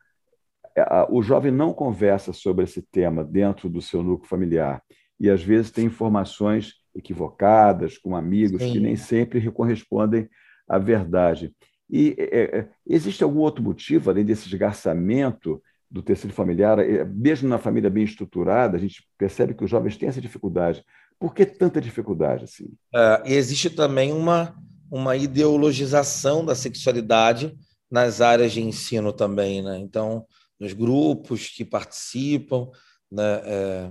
o 1.11 1.21
jovem 1.21 1.50
não 1.50 1.73
conversa 1.73 2.33
sobre 2.33 2.64
esse 2.64 2.80
tema 2.80 3.25
dentro 3.25 3.69
do 3.69 3.83
seu 3.83 4.02
núcleo 4.02 4.28
familiar 4.28 4.83
e 5.19 5.28
às 5.28 5.42
vezes 5.42 5.71
tem 5.71 5.87
informações 5.87 6.75
equivocadas 6.95 7.99
com 7.99 8.14
amigos 8.14 8.62
Sim. 8.62 8.73
que 8.73 8.80
nem 8.80 8.95
sempre 8.95 9.50
correspondem 9.50 10.28
à 10.69 10.78
verdade. 10.78 11.54
E 11.88 12.14
é, 12.19 12.59
é, 12.59 12.69
existe 12.87 13.25
algum 13.25 13.40
outro 13.40 13.62
motivo, 13.64 14.11
além 14.11 14.25
desse 14.25 14.47
esgarçamento 14.47 15.61
do 15.90 16.02
tecido 16.02 16.32
familiar, 16.32 16.78
é, 16.78 17.04
mesmo 17.04 17.49
na 17.49 17.59
família 17.59 17.90
bem 17.90 18.04
estruturada, 18.04 18.76
a 18.76 18.80
gente 18.80 19.02
percebe 19.18 19.54
que 19.54 19.64
os 19.64 19.70
jovens 19.70 19.97
têm 19.97 20.09
essa 20.09 20.20
dificuldade. 20.20 20.85
Por 21.18 21.35
que 21.35 21.44
tanta 21.44 21.80
dificuldade 21.80 22.44
assim? 22.44 22.73
É, 22.94 23.23
existe 23.26 23.68
também 23.68 24.12
uma, 24.12 24.54
uma 24.90 25.16
ideologização 25.16 26.44
da 26.44 26.54
sexualidade 26.54 27.56
nas 27.90 28.20
áreas 28.20 28.52
de 28.52 28.62
ensino 28.62 29.12
também, 29.12 29.62
né? 29.62 29.78
Então, 29.78 30.25
nos 30.59 30.73
grupos 30.73 31.49
que 31.49 31.64
participam, 31.64 32.68
né? 33.11 33.40
É, 33.44 33.90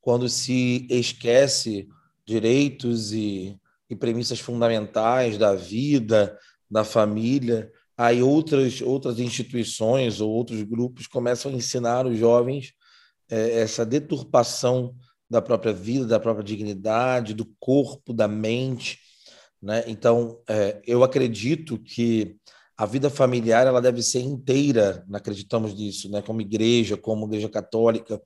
quando 0.00 0.28
se 0.28 0.86
esquece 0.90 1.88
direitos 2.26 3.12
e, 3.12 3.58
e 3.90 3.96
premissas 3.96 4.40
fundamentais 4.40 5.36
da 5.36 5.54
vida, 5.54 6.38
da 6.70 6.84
família, 6.84 7.70
aí 7.98 8.22
outras 8.22 8.80
outras 8.80 9.18
instituições 9.18 10.20
ou 10.20 10.30
outros 10.30 10.62
grupos 10.62 11.06
começam 11.06 11.50
a 11.50 11.54
ensinar 11.54 12.06
os 12.06 12.16
jovens 12.16 12.72
é, 13.30 13.60
essa 13.60 13.84
deturpação 13.84 14.94
da 15.28 15.42
própria 15.42 15.72
vida, 15.72 16.06
da 16.06 16.20
própria 16.20 16.44
dignidade, 16.44 17.34
do 17.34 17.44
corpo, 17.60 18.14
da 18.14 18.26
mente, 18.26 18.98
né? 19.60 19.84
Então, 19.86 20.40
é, 20.48 20.80
eu 20.86 21.04
acredito 21.04 21.78
que 21.78 22.36
a 22.78 22.86
vida 22.86 23.10
familiar 23.10 23.66
ela 23.66 23.82
deve 23.82 24.02
ser 24.02 24.20
inteira, 24.20 25.04
acreditamos 25.12 25.74
nisso, 25.74 26.08
né? 26.08 26.22
como 26.22 26.40
igreja, 26.40 26.96
como 26.96 27.26
igreja 27.26 27.48
católica. 27.48 28.22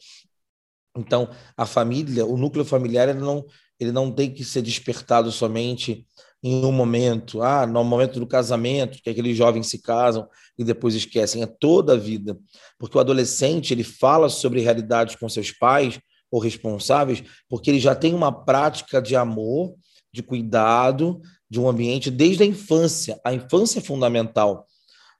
Então, 0.95 1.31
a 1.57 1.65
família, 1.65 2.27
o 2.27 2.37
núcleo 2.37 2.63
familiar, 2.63 3.09
ele 3.09 3.21
não, 3.21 3.47
ele 3.81 3.91
não 3.91 4.13
tem 4.13 4.31
que 4.31 4.45
ser 4.45 4.61
despertado 4.61 5.33
somente 5.33 6.07
em 6.43 6.65
um 6.65 6.73
momento, 6.73 7.41
ah, 7.41 7.67
no 7.67 7.85
momento 7.85 8.19
do 8.19 8.27
casamento, 8.27 9.01
que 9.01 9.09
aqueles 9.09 9.37
jovens 9.37 9.69
se 9.69 9.79
casam 9.81 10.29
e 10.59 10.65
depois 10.65 10.95
esquecem, 10.95 11.43
é 11.43 11.47
toda 11.47 11.93
a 11.93 11.97
vida. 11.97 12.37
Porque 12.79 12.97
o 12.99 13.01
adolescente, 13.01 13.73
ele 13.73 13.85
fala 13.85 14.29
sobre 14.29 14.61
realidades 14.61 15.15
com 15.15 15.29
seus 15.29 15.53
pais 15.53 16.01
ou 16.31 16.41
responsáveis, 16.41 17.23
porque 17.49 17.71
ele 17.71 17.79
já 17.79 17.95
tem 17.95 18.13
uma 18.13 18.33
prática 18.33 19.01
de 19.01 19.15
amor, 19.15 19.75
de 20.13 20.23
cuidado, 20.23 21.21
de 21.49 21.61
um 21.61 21.69
ambiente 21.69 22.11
desde 22.11 22.43
a 22.43 22.47
infância. 22.47 23.21
A 23.25 23.33
infância 23.33 23.79
é 23.79 23.83
fundamental. 23.83 24.67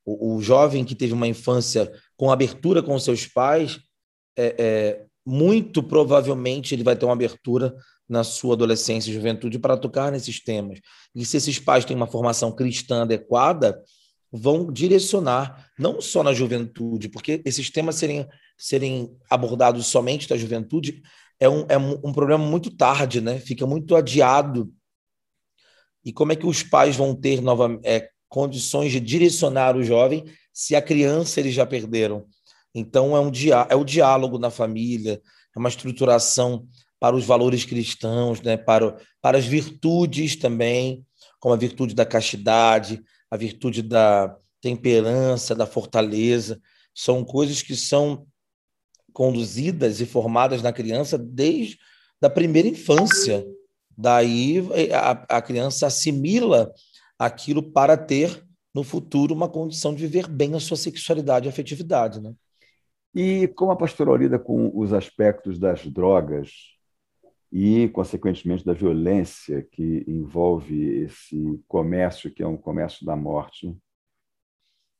O, 0.05 0.35
o 0.35 0.43
jovem 0.43 0.85
que 0.85 0.95
teve 0.95 1.13
uma 1.13 1.29
infância 1.29 1.93
com 2.17 2.33
abertura 2.33 2.83
com 2.83 2.99
seus 2.99 3.27
pais, 3.27 3.79
é, 4.37 4.55
é, 4.59 5.05
muito 5.25 5.83
provavelmente 5.83 6.75
ele 6.75 6.83
vai 6.83 6.97
ter 6.97 7.05
uma 7.05 7.13
abertura 7.13 7.75
na 8.13 8.23
sua 8.23 8.53
adolescência 8.53 9.11
e 9.11 9.15
juventude 9.15 9.59
para 9.59 9.75
tocar 9.75 10.13
nesses 10.13 10.39
temas. 10.39 10.81
E 11.15 11.25
se 11.25 11.39
esses 11.39 11.59
pais 11.59 11.85
têm 11.87 11.97
uma 11.97 12.07
formação 12.07 12.53
cristã 12.53 13.03
adequada, 13.03 13.83
vão 14.31 14.71
direcionar, 14.71 15.71
não 15.79 15.99
só 15.99 16.23
na 16.23 16.35
juventude, 16.35 17.09
porque 17.09 17.41
esses 17.45 17.71
temas 17.71 17.97
serem, 17.97 18.29
serem 18.59 19.17
abordados 19.31 19.87
somente 19.87 20.29
da 20.29 20.37
juventude 20.37 21.03
é 21.41 21.49
um, 21.49 21.65
é 21.69 21.79
um 21.79 22.13
problema 22.13 22.45
muito 22.45 22.71
tarde, 22.77 23.23
né? 23.23 23.39
fica 23.39 23.67
muito 23.67 23.97
adiado 23.97 24.71
e 26.05 26.13
como 26.13 26.33
é 26.33 26.37
que 26.37 26.47
os 26.47 26.63
pais 26.63 26.97
vão 26.97 27.15
ter 27.15 27.41
nova, 27.41 27.81
é, 27.83 28.11
condições 28.29 28.93
de 28.93 29.01
direcionar 29.01 29.75
o 29.75 29.83
jovem 29.83 30.25
se 30.53 30.77
a 30.77 30.83
criança 30.83 31.41
eles 31.41 31.55
já 31.55 31.65
perderam? 31.65 32.27
Então, 32.75 33.17
é, 33.17 33.21
um 33.21 33.31
dia, 33.31 33.67
é 33.71 33.77
o 33.77 33.85
diálogo 33.85 34.39
na 34.39 34.51
família, 34.51 35.21
é 35.55 35.59
uma 35.59 35.69
estruturação 35.69 36.67
para 37.03 37.17
os 37.17 37.25
valores 37.25 37.65
cristãos, 37.65 38.41
né? 38.43 38.57
para, 38.57 38.97
para 39.21 39.37
as 39.37 39.45
virtudes 39.45 40.37
também, 40.37 41.05
como 41.41 41.53
a 41.53 41.59
virtude 41.59 41.97
da 41.97 42.07
castidade, 42.07 43.03
a 43.29 43.37
virtude 43.37 43.83
da 43.83 44.37
temperança, 44.61 45.53
da 45.53 45.67
fortaleza. 45.67 46.61
São 46.95 47.25
coisas 47.25 47.61
que 47.61 47.75
são 47.75 48.25
conduzidas 49.13 50.01
e 50.01 50.07
formadas 50.07 50.63
na 50.63 50.73
criança 50.73 51.19
desde 51.19 51.77
a 52.23 52.31
primeira 52.31 52.69
infância. 52.69 53.45
Daí 53.99 54.63
a, 54.95 55.39
a 55.39 55.43
criança 55.43 55.89
assimila 55.89 56.73
aquilo 57.19 57.65
para 57.65 57.97
ter 57.97 58.47
no 58.73 58.85
futuro 58.85 59.35
uma 59.35 59.49
condição 59.49 59.93
de 59.93 60.07
viver 60.07 60.29
bem 60.29 60.55
a 60.55 60.61
sua 60.61 60.77
sexualidade 60.77 61.49
e 61.49 61.51
afetividade, 61.51 62.21
né? 62.21 62.33
E 63.13 63.49
como 63.49 63.73
a 63.73 63.77
pastoral 63.77 64.15
lida 64.15 64.39
com 64.39 64.71
os 64.73 64.93
aspectos 64.93 65.59
das 65.59 65.85
drogas 65.85 66.81
e, 67.53 67.87
consequentemente, 67.91 68.65
da 68.65 68.73
violência 68.73 69.63
que 69.71 70.05
envolve 70.09 71.05
esse 71.05 71.63
comércio, 71.69 72.33
que 72.33 72.43
é 72.43 72.47
um 72.47 72.57
comércio 72.57 73.05
da 73.05 73.15
morte? 73.15 73.77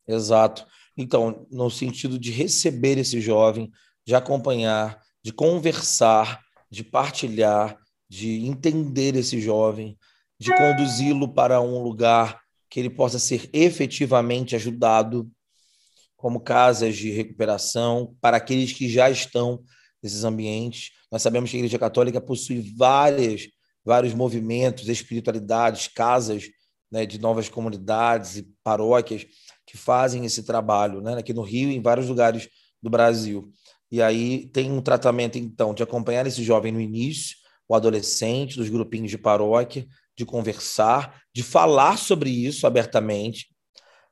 Exato. 0.07 0.67
Então, 0.95 1.47
no 1.51 1.71
sentido 1.71 2.19
de 2.19 2.31
receber 2.31 2.99
esse 2.99 3.23
jovem, 3.23 3.73
de 4.05 4.15
acompanhar, 4.15 5.01
de 5.23 5.33
conversar, 5.33 6.43
de 6.71 6.85
partilhar, 6.85 7.79
de 8.07 8.45
entender 8.45 9.17
esse 9.17 9.41
jovem, 9.41 9.97
de 10.39 10.55
conduzi-lo 10.55 11.33
para 11.33 11.59
um 11.61 11.83
lugar 11.83 12.43
que 12.69 12.81
ele 12.81 12.91
possa 12.91 13.19
ser 13.19 13.49
efetivamente 13.55 14.55
ajudado, 14.55 15.31
como 16.17 16.41
casas 16.41 16.97
de 16.97 17.11
recuperação, 17.11 18.15
para 18.21 18.37
aqueles 18.37 18.73
que 18.73 18.91
já 18.91 19.09
estão 19.09 19.63
nesses 20.03 20.25
ambientes. 20.25 20.91
Nós 21.11 21.23
sabemos 21.23 21.51
que 21.51 21.57
a 21.57 21.61
Igreja 21.61 21.79
Católica 21.79 22.21
possui 22.21 22.75
várias, 22.77 23.49
vários 23.85 24.13
movimentos, 24.13 24.89
espiritualidades, 24.89 25.89
casas 25.89 26.45
né, 26.91 27.07
de 27.07 27.19
novas 27.19 27.49
comunidades 27.49 28.37
e 28.37 28.49
paróquias 28.63 29.27
que 29.67 29.77
fazem 29.77 30.25
esse 30.25 30.43
trabalho, 30.43 31.01
né, 31.01 31.15
aqui 31.15 31.33
no 31.33 31.43
Rio 31.43 31.71
e 31.71 31.77
em 31.77 31.83
vários 31.83 32.09
lugares 32.09 32.49
do 32.83 32.91
Brasil. 32.91 33.51
E 33.91 34.03
aí 34.03 34.47
tem 34.49 34.73
um 34.73 34.83
tratamento, 34.83 35.39
então, 35.39 35.73
de 35.73 35.83
acompanhar 35.83 36.27
esse 36.27 36.43
jovem 36.43 36.73
no 36.73 36.81
início, 36.81 37.37
o 37.69 37.75
adolescente, 37.75 38.57
dos 38.57 38.69
grupinhos 38.69 39.11
de 39.11 39.19
paróquia, 39.19 39.87
de 40.17 40.27
conversar, 40.27 41.23
de 41.35 41.43
falar 41.43 41.97
sobre 41.97 42.31
isso 42.31 42.67
abertamente, 42.67 43.47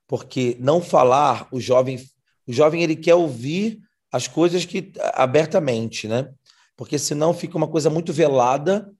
porque 0.06 0.56
não 0.60 0.80
falar, 0.80 1.48
o 1.52 1.60
jovem, 1.60 1.98
o 2.46 2.52
jovem 2.52 2.82
ele 2.82 2.96
quer 2.96 3.14
ouvir 3.14 3.80
as 4.12 4.26
coisas 4.26 4.64
que 4.64 4.92
abertamente, 5.14 6.08
né? 6.08 6.32
Porque 6.76 6.98
senão 6.98 7.34
fica 7.34 7.56
uma 7.56 7.68
coisa 7.68 7.90
muito 7.90 8.12
velada, 8.12 8.90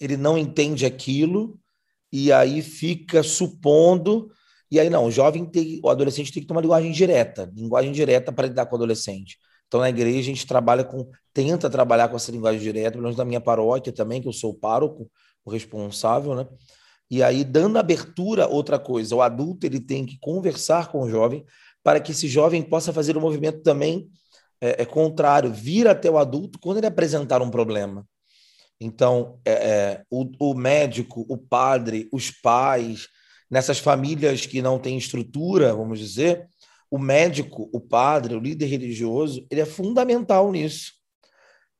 ele 0.00 0.16
não 0.16 0.38
entende 0.38 0.86
aquilo 0.86 1.58
e 2.12 2.32
aí 2.32 2.62
fica 2.62 3.22
supondo 3.22 4.30
e 4.70 4.78
aí 4.78 4.88
não, 4.88 5.06
o 5.06 5.10
jovem 5.10 5.44
tem, 5.44 5.80
o 5.82 5.88
adolescente 5.88 6.32
tem 6.32 6.42
que 6.42 6.46
ter 6.46 6.54
uma 6.54 6.60
linguagem 6.60 6.92
direta, 6.92 7.50
linguagem 7.54 7.90
direta 7.90 8.32
para 8.32 8.46
lidar 8.46 8.66
com 8.66 8.76
o 8.76 8.76
adolescente. 8.76 9.36
Então, 9.66 9.80
na 9.80 9.88
igreja, 9.88 10.18
a 10.18 10.22
gente 10.22 10.46
trabalha 10.46 10.84
com, 10.84 11.08
tenta 11.32 11.68
trabalhar 11.68 12.08
com 12.08 12.16
essa 12.16 12.30
linguagem 12.30 12.60
direta, 12.60 12.92
pelo 12.92 13.02
menos 13.02 13.16
na 13.16 13.24
minha 13.24 13.40
paróquia 13.40 13.92
também, 13.92 14.20
que 14.20 14.28
eu 14.28 14.32
sou 14.32 14.50
o 14.50 14.54
pároco, 14.54 15.10
o 15.44 15.50
responsável, 15.50 16.34
né? 16.34 16.46
E 17.10 17.22
aí, 17.22 17.42
dando 17.42 17.78
abertura, 17.78 18.46
outra 18.46 18.78
coisa, 18.78 19.14
o 19.16 19.22
adulto 19.22 19.66
ele 19.66 19.80
tem 19.80 20.06
que 20.06 20.18
conversar 20.20 20.92
com 20.92 21.02
o 21.02 21.10
jovem 21.10 21.44
para 21.82 21.98
que 21.98 22.12
esse 22.12 22.28
jovem 22.28 22.62
possa 22.62 22.92
fazer 22.92 23.16
um 23.16 23.20
movimento 23.20 23.62
também 23.62 24.08
é, 24.60 24.82
é 24.82 24.84
contrário, 24.84 25.52
vir 25.52 25.88
até 25.88 26.10
o 26.10 26.18
adulto 26.18 26.58
quando 26.58 26.78
ele 26.78 26.86
apresentar 26.86 27.40
um 27.42 27.50
problema. 27.50 28.06
Então, 28.80 29.38
é, 29.44 29.52
é, 29.52 30.04
o, 30.10 30.30
o 30.38 30.54
médico, 30.54 31.26
o 31.28 31.36
padre, 31.36 32.08
os 32.12 32.30
pais, 32.30 33.08
nessas 33.50 33.78
famílias 33.78 34.46
que 34.46 34.62
não 34.62 34.78
têm 34.78 34.96
estrutura, 34.96 35.74
vamos 35.74 35.98
dizer, 35.98 36.48
o 36.90 36.98
médico, 36.98 37.68
o 37.72 37.80
padre, 37.80 38.34
o 38.34 38.40
líder 38.40 38.66
religioso, 38.66 39.46
ele 39.50 39.60
é 39.60 39.66
fundamental 39.66 40.50
nisso. 40.50 40.92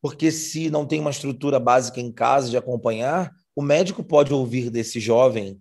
Porque 0.02 0.30
se 0.30 0.70
não 0.70 0.86
tem 0.86 1.00
uma 1.00 1.10
estrutura 1.10 1.58
básica 1.58 2.00
em 2.00 2.12
casa 2.12 2.48
de 2.48 2.56
acompanhar, 2.56 3.30
o 3.54 3.62
médico 3.62 4.02
pode 4.04 4.32
ouvir 4.32 4.70
desse 4.70 5.00
jovem 5.00 5.60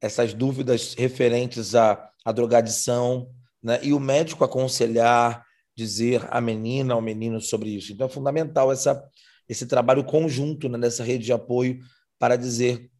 essas 0.00 0.34
dúvidas 0.34 0.94
referentes 0.94 1.74
à, 1.74 2.10
à 2.24 2.30
drogadição, 2.30 3.30
né? 3.62 3.80
e 3.82 3.92
o 3.92 3.98
médico 3.98 4.44
aconselhar, 4.44 5.42
dizer 5.76 6.26
à 6.30 6.40
menina, 6.40 6.94
ao 6.94 7.02
menino 7.02 7.40
sobre 7.40 7.70
isso. 7.70 7.92
Então 7.92 8.06
é 8.06 8.10
fundamental 8.10 8.70
essa, 8.70 9.02
esse 9.48 9.66
trabalho 9.66 10.04
conjunto 10.04 10.68
né, 10.68 10.78
nessa 10.78 11.02
rede 11.02 11.24
de 11.24 11.32
apoio 11.32 11.80
para 12.18 12.36
dizer, 12.36 12.90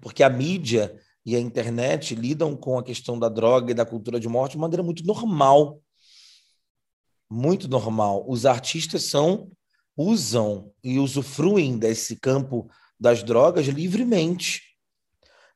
porque 0.00 0.22
a 0.22 0.30
mídia 0.30 0.98
e 1.24 1.36
a 1.36 1.40
internet 1.40 2.14
lidam 2.14 2.56
com 2.56 2.78
a 2.78 2.82
questão 2.82 3.18
da 3.18 3.28
droga 3.28 3.70
e 3.70 3.74
da 3.74 3.84
cultura 3.84 4.18
de 4.18 4.28
morte 4.28 4.52
de 4.52 4.58
maneira 4.58 4.82
muito 4.82 5.04
normal. 5.04 5.80
Muito 7.30 7.68
normal. 7.68 8.24
Os 8.26 8.46
artistas 8.46 9.04
são 9.04 9.50
usam 9.98 10.72
e 10.82 11.00
usufruem 11.00 11.76
desse 11.76 12.14
campo 12.16 12.70
das 12.98 13.24
drogas 13.24 13.66
livremente. 13.66 14.62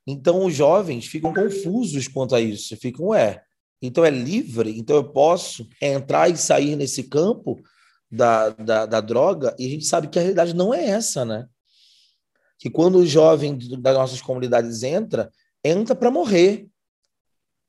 Então 0.05 0.45
os 0.45 0.55
jovens 0.55 1.07
ficam 1.07 1.33
confusos 1.33 2.09
quanto 2.09 2.35
a 2.35 2.41
isso, 2.41 2.77
ficam 2.77 3.15
é, 3.15 3.43
então 3.83 4.05
é 4.05 4.11
livre, 4.11 4.79
então 4.79 4.95
eu 4.95 5.05
posso 5.05 5.69
entrar 5.81 6.31
e 6.31 6.37
sair 6.37 6.77
nesse 6.77 7.03
campo 7.03 7.61
da, 8.09 8.51
da, 8.51 8.87
da 8.87 9.01
droga, 9.01 9.57
e 9.59 9.67
a 9.67 9.69
gente 9.69 9.85
sabe 9.85 10.07
que 10.07 10.19
a 10.19 10.23
realidade 10.23 10.55
não 10.55 10.73
é 10.73 10.85
essa, 10.85 11.25
né? 11.25 11.49
Que 12.59 12.71
quando 12.71 12.99
o 12.99 13.07
jovem 13.07 13.59
das 13.59 13.95
nossas 13.95 14.23
comunidades 14.23 14.85
entra, 14.85 15.33
entra 15.65 15.97
para 15.97 16.13
morrer. 16.13 16.69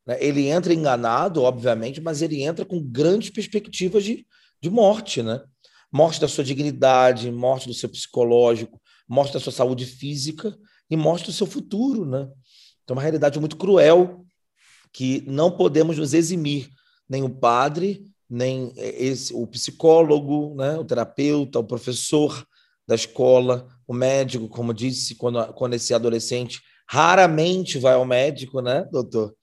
Né? 0.05 0.17
Ele 0.19 0.47
entra 0.47 0.73
enganado, 0.73 1.41
obviamente, 1.41 1.99
mas 1.99 2.21
ele 2.21 2.43
entra 2.43 2.63
com 2.63 2.79
grandes 2.79 3.31
perspectivas 3.31 4.03
de, 4.03 4.27
de 4.61 4.69
morte, 4.69 5.23
né? 5.23 5.41
Morte 5.91 6.21
da 6.21 6.27
sua 6.27 6.43
dignidade, 6.43 7.31
morte 7.31 7.67
do 7.67 7.73
seu 7.73 7.89
psicológico, 7.89 8.79
morte 9.07 9.33
da 9.33 9.39
sua 9.39 9.51
saúde 9.51 9.85
física 9.85 10.55
e 10.89 10.95
morte 10.95 11.25
do 11.25 11.31
seu 11.31 11.47
futuro, 11.47 12.05
né? 12.05 12.27
Então, 12.83 12.93
é 12.93 12.97
uma 12.97 13.01
realidade 13.01 13.39
muito 13.39 13.57
cruel 13.57 14.22
que 14.93 15.23
não 15.27 15.51
podemos 15.51 15.97
nos 15.97 16.13
eximir, 16.13 16.69
nem 17.09 17.23
o 17.23 17.29
padre, 17.29 18.05
nem 18.29 18.71
esse, 18.75 19.33
o 19.33 19.45
psicólogo, 19.47 20.55
né? 20.55 20.77
o 20.77 20.85
terapeuta, 20.85 21.59
o 21.59 21.63
professor 21.63 22.45
da 22.87 22.95
escola, 22.95 23.67
o 23.87 23.93
médico, 23.93 24.47
como 24.47 24.73
disse, 24.73 25.15
quando, 25.15 25.45
quando 25.53 25.73
esse 25.73 25.93
adolescente 25.93 26.61
raramente 26.87 27.79
vai 27.79 27.93
ao 27.93 28.05
médico, 28.05 28.61
né, 28.61 28.87
doutor? 28.91 29.33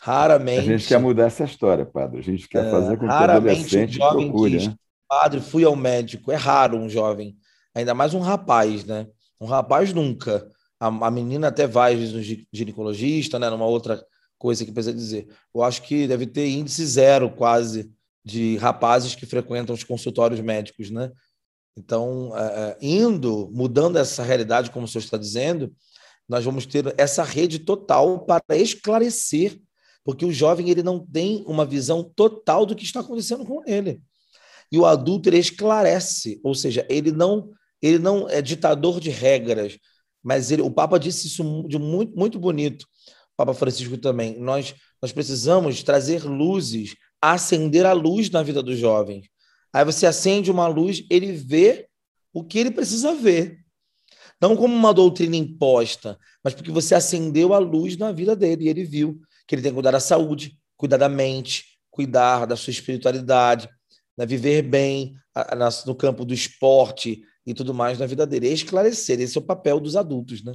Raramente. 0.00 0.60
A 0.60 0.62
gente 0.62 0.86
quer 0.86 0.98
mudar 0.98 1.24
essa 1.24 1.44
história, 1.44 1.84
padre. 1.84 2.20
A 2.20 2.22
gente 2.22 2.48
quer 2.48 2.66
é, 2.66 2.70
fazer 2.70 2.96
com 2.96 3.06
que 3.06 3.12
o 3.12 3.14
adolescente 3.14 3.90
um 3.90 4.02
jovem 4.02 4.28
procure, 4.28 4.50
diz, 4.58 4.68
né? 4.68 4.74
Padre, 5.08 5.40
fui 5.40 5.64
ao 5.64 5.76
médico. 5.76 6.32
É 6.32 6.36
raro 6.36 6.78
um 6.78 6.88
jovem, 6.88 7.36
ainda 7.74 7.94
mais 7.94 8.14
um 8.14 8.20
rapaz, 8.20 8.84
né? 8.84 9.06
Um 9.40 9.46
rapaz 9.46 9.92
nunca. 9.92 10.46
A, 10.78 10.86
a 10.86 11.10
menina 11.10 11.48
até 11.48 11.66
vai, 11.66 11.94
às 11.94 11.98
vezes, 11.98 12.14
no 12.14 12.46
ginecologista, 12.52 13.38
né? 13.38 13.50
Numa 13.50 13.66
outra 13.66 14.02
coisa 14.40 14.64
que 14.64 14.72
precisa 14.72 14.96
dizer. 14.96 15.28
Eu 15.54 15.62
acho 15.62 15.82
que 15.82 16.08
deve 16.08 16.26
ter 16.26 16.48
índice 16.48 16.84
zero, 16.86 17.30
quase, 17.30 17.92
de 18.24 18.56
rapazes 18.56 19.14
que 19.14 19.26
frequentam 19.26 19.74
os 19.74 19.84
consultórios 19.84 20.40
médicos, 20.40 20.90
né? 20.90 21.12
Então, 21.76 22.36
é, 22.36 22.42
é, 22.42 22.76
indo, 22.80 23.50
mudando 23.52 23.98
essa 23.98 24.22
realidade, 24.22 24.70
como 24.70 24.86
o 24.86 24.88
senhor 24.88 25.04
está 25.04 25.18
dizendo, 25.18 25.72
nós 26.26 26.42
vamos 26.42 26.64
ter 26.64 26.94
essa 26.96 27.22
rede 27.22 27.58
total 27.58 28.24
para 28.24 28.56
esclarecer, 28.56 29.60
porque 30.02 30.24
o 30.24 30.32
jovem 30.32 30.70
ele 30.70 30.82
não 30.82 31.04
tem 31.04 31.44
uma 31.46 31.66
visão 31.66 32.02
total 32.02 32.64
do 32.64 32.74
que 32.74 32.84
está 32.84 33.00
acontecendo 33.00 33.44
com 33.44 33.62
ele. 33.66 34.00
E 34.72 34.78
o 34.78 34.86
adulto 34.86 35.28
ele 35.28 35.38
esclarece, 35.38 36.40
ou 36.42 36.54
seja, 36.54 36.86
ele 36.88 37.12
não 37.12 37.50
ele 37.82 37.98
não 37.98 38.28
é 38.28 38.42
ditador 38.42 39.00
de 39.00 39.08
regras, 39.08 39.78
mas 40.22 40.50
ele, 40.50 40.60
o 40.60 40.70
Papa 40.70 40.98
disse 40.98 41.26
isso 41.26 41.66
de 41.66 41.78
muito 41.78 42.16
muito 42.16 42.38
bonito. 42.38 42.86
Papa 43.40 43.54
Francisco 43.54 43.96
também. 43.96 44.38
Nós 44.38 44.74
nós 45.00 45.12
precisamos 45.12 45.82
trazer 45.82 46.24
luzes, 46.24 46.94
acender 47.20 47.86
a 47.86 47.92
luz 47.92 48.30
na 48.30 48.42
vida 48.42 48.62
dos 48.62 48.78
jovens. 48.78 49.28
Aí 49.72 49.84
você 49.84 50.06
acende 50.06 50.50
uma 50.50 50.66
luz, 50.66 51.04
ele 51.08 51.32
vê 51.32 51.88
o 52.32 52.44
que 52.44 52.58
ele 52.58 52.70
precisa 52.70 53.14
ver. 53.14 53.58
Não 54.40 54.56
como 54.56 54.74
uma 54.74 54.92
doutrina 54.92 55.36
imposta, 55.36 56.18
mas 56.42 56.54
porque 56.54 56.70
você 56.70 56.94
acendeu 56.94 57.54
a 57.54 57.58
luz 57.58 57.96
na 57.96 58.12
vida 58.12 58.36
dele 58.36 58.64
e 58.64 58.68
ele 58.68 58.84
viu 58.84 59.20
que 59.46 59.54
ele 59.54 59.62
tem 59.62 59.70
que 59.70 59.74
cuidar 59.74 59.90
da 59.90 60.00
saúde, 60.00 60.58
cuidar 60.76 60.96
da 60.96 61.08
mente, 61.08 61.78
cuidar 61.90 62.46
da 62.46 62.56
sua 62.56 62.70
espiritualidade, 62.70 63.68
né? 64.16 64.26
viver 64.26 64.62
bem 64.62 65.14
no 65.86 65.94
campo 65.94 66.24
do 66.24 66.34
esporte 66.34 67.22
e 67.46 67.54
tudo 67.54 67.72
mais 67.72 67.98
na 67.98 68.06
vida 68.06 68.26
dele. 68.26 68.48
É 68.48 68.52
esclarecer, 68.52 69.20
esse 69.20 69.36
é 69.36 69.40
o 69.40 69.44
papel 69.44 69.80
dos 69.80 69.96
adultos, 69.96 70.42
né? 70.42 70.52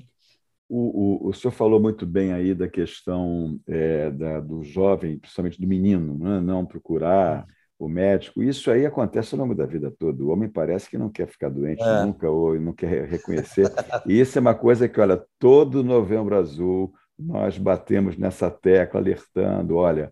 O, 0.67 1.28
o, 1.28 1.30
o 1.30 1.34
senhor 1.34 1.51
falou 1.51 1.80
muito 1.80 2.06
bem 2.06 2.34
aí 2.34 2.54
da 2.56 2.67
questão 2.67 3.60
é, 3.67 4.10
da, 4.10 4.39
do 4.39 4.63
jovem, 4.63 5.19
principalmente 5.19 5.62
do 5.62 5.67
menino, 5.67 6.17
né? 6.17 6.39
não 6.39 6.65
procurar 6.65 7.45
o 7.78 7.88
médico. 7.88 8.41
Isso 8.41 8.71
aí 8.71 8.86
acontece 8.86 9.36
ao 9.36 9.41
longo 9.41 9.54
da 9.54 9.65
vida 9.65 9.91
toda. 9.91 10.23
O 10.23 10.30
homem 10.30 10.49
parece 10.49 10.89
que 10.89 10.97
não 10.97 11.10
quer 11.10 11.28
ficar 11.28 11.49
doente 11.49 11.84
é. 11.84 12.04
nunca 12.04 12.30
ou 12.30 12.60
não 12.60 12.73
quer 12.73 13.06
reconhecer. 13.06 13.71
e 14.08 14.19
isso 14.19 14.38
é 14.38 14.41
uma 14.41 14.56
coisa 14.56 14.88
que, 14.88 14.99
olha, 14.99 15.23
todo 15.38 15.84
Novembro 15.84 16.36
Azul 16.36 16.93
nós 17.17 17.58
batemos 17.58 18.17
nessa 18.17 18.49
tecla, 18.49 18.99
alertando: 18.99 19.75
olha, 19.75 20.12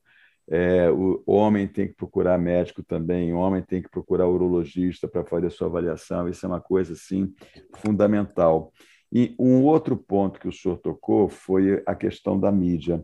é, 0.50 0.89
o 0.92 1.22
homem 1.26 1.68
tem 1.68 1.88
que 1.88 1.96
procurar 1.96 2.38
médico 2.38 2.84
também, 2.84 3.34
o 3.34 3.38
homem 3.38 3.62
tem 3.62 3.82
que 3.82 3.89
procurar 3.89 4.28
urologista 4.28 5.08
para 5.08 5.26
fazer 5.26 5.48
a 5.48 5.50
sua 5.50 5.68
avaliação. 5.68 6.28
Isso 6.28 6.46
é 6.46 6.50
uma 6.50 6.62
coisa 6.62 6.94
assim 6.94 7.34
fundamental. 7.78 8.72
E 9.13 9.36
um 9.38 9.62
outro 9.62 9.95
ponto 9.95 10.39
que 10.39 10.47
o 10.47 10.52
senhor 10.52 10.78
tocou 10.78 11.30
foi 11.30 11.84
a 11.86 11.93
questão 11.93 12.39
da 12.39 12.52
mídia. 12.52 13.04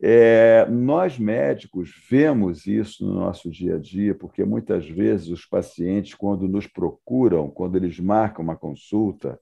É, 0.00 0.66
nós 0.68 1.18
médicos 1.18 1.90
vemos 2.08 2.66
isso 2.66 3.04
no 3.04 3.14
nosso 3.14 3.50
dia 3.50 3.76
a 3.76 3.78
dia, 3.78 4.14
porque 4.14 4.44
muitas 4.44 4.86
vezes 4.86 5.28
os 5.28 5.46
pacientes, 5.46 6.14
quando 6.14 6.46
nos 6.46 6.66
procuram, 6.66 7.50
quando 7.50 7.76
eles 7.76 7.98
marcam 7.98 8.44
uma 8.44 8.56
consulta, 8.56 9.40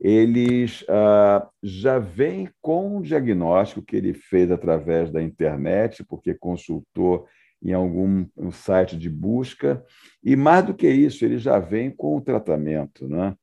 eles 0.00 0.84
ah, 0.88 1.48
já 1.62 1.98
vêm 1.98 2.50
com 2.60 2.96
um 2.96 3.00
diagnóstico 3.00 3.80
que 3.80 3.96
ele 3.96 4.12
fez 4.12 4.50
através 4.50 5.10
da 5.10 5.22
internet, 5.22 6.04
porque 6.04 6.34
consultou 6.34 7.26
em 7.62 7.72
algum 7.72 8.26
um 8.36 8.50
site 8.50 8.98
de 8.98 9.08
busca, 9.08 9.82
e 10.22 10.36
mais 10.36 10.66
do 10.66 10.74
que 10.74 10.86
isso, 10.86 11.24
ele 11.24 11.38
já 11.38 11.58
vem 11.58 11.90
com 11.90 12.16
o 12.16 12.20
tratamento. 12.20 13.08
Né? 13.08 13.34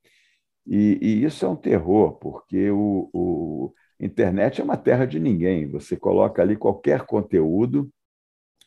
E, 0.65 0.97
e 1.02 1.24
isso 1.24 1.45
é 1.45 1.50
um 1.50 1.56
terror, 1.56 2.13
porque 2.13 2.69
o, 2.69 3.10
o 3.13 3.74
internet 4.00 4.62
é 4.62 4.63
uma 4.63 4.78
terra 4.78 5.06
de 5.06 5.19
ninguém. 5.19 5.69
Você 5.71 5.95
coloca 5.95 6.41
ali 6.41 6.56
qualquer 6.56 7.06
conteúdo. 7.06 7.91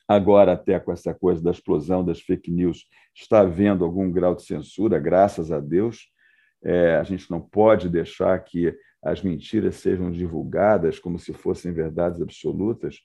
Agora, 0.06 0.52
até 0.52 0.78
com 0.78 0.92
essa 0.92 1.14
coisa 1.14 1.42
da 1.42 1.50
explosão 1.50 2.04
das 2.04 2.20
fake 2.20 2.50
news, 2.50 2.86
está 3.14 3.40
havendo 3.40 3.84
algum 3.84 4.10
grau 4.10 4.34
de 4.34 4.42
censura, 4.42 4.98
graças 4.98 5.50
a 5.50 5.60
Deus. 5.60 6.10
É, 6.62 6.96
a 6.96 7.02
gente 7.02 7.30
não 7.30 7.40
pode 7.40 7.88
deixar 7.88 8.38
que 8.42 8.74
as 9.02 9.22
mentiras 9.22 9.76
sejam 9.76 10.10
divulgadas 10.10 10.98
como 10.98 11.18
se 11.18 11.32
fossem 11.32 11.72
verdades 11.72 12.20
absolutas. 12.20 12.98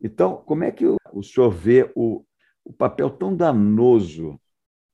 Então, 0.00 0.36
como 0.36 0.64
é 0.64 0.70
que 0.70 0.84
o 0.86 1.22
senhor 1.22 1.50
vê 1.50 1.90
o, 1.94 2.24
o 2.64 2.72
papel 2.72 3.10
tão 3.10 3.34
danoso 3.34 4.40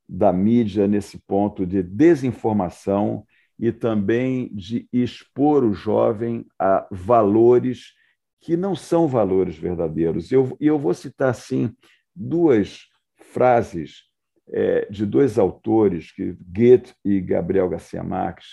da 0.09 0.33
mídia 0.33 0.87
nesse 0.87 1.19
ponto 1.19 1.67
de 1.67 1.83
desinformação 1.83 3.25
e 3.63 3.71
também 3.71 4.53
de 4.53 4.89
expor 4.93 5.63
o 5.63 5.73
jovem 5.73 6.45
a 6.59 6.85
valores 6.91 7.93
que 8.41 8.57
não 8.57 8.75
são 8.75 9.07
valores 9.07 9.57
verdadeiros. 9.57 10.33
Eu, 10.33 10.57
eu 10.59 10.77
vou 10.77 10.93
citar, 10.93 11.31
assim, 11.31 11.73
duas 12.13 12.81
frases 13.15 14.03
é, 14.49 14.89
de 14.91 15.07
dois 15.07 15.39
autores, 15.39 16.11
que, 16.11 16.37
Goethe 16.41 16.93
e 17.05 17.21
Gabriel 17.21 17.69
Garcia 17.69 18.03
Marques, 18.03 18.49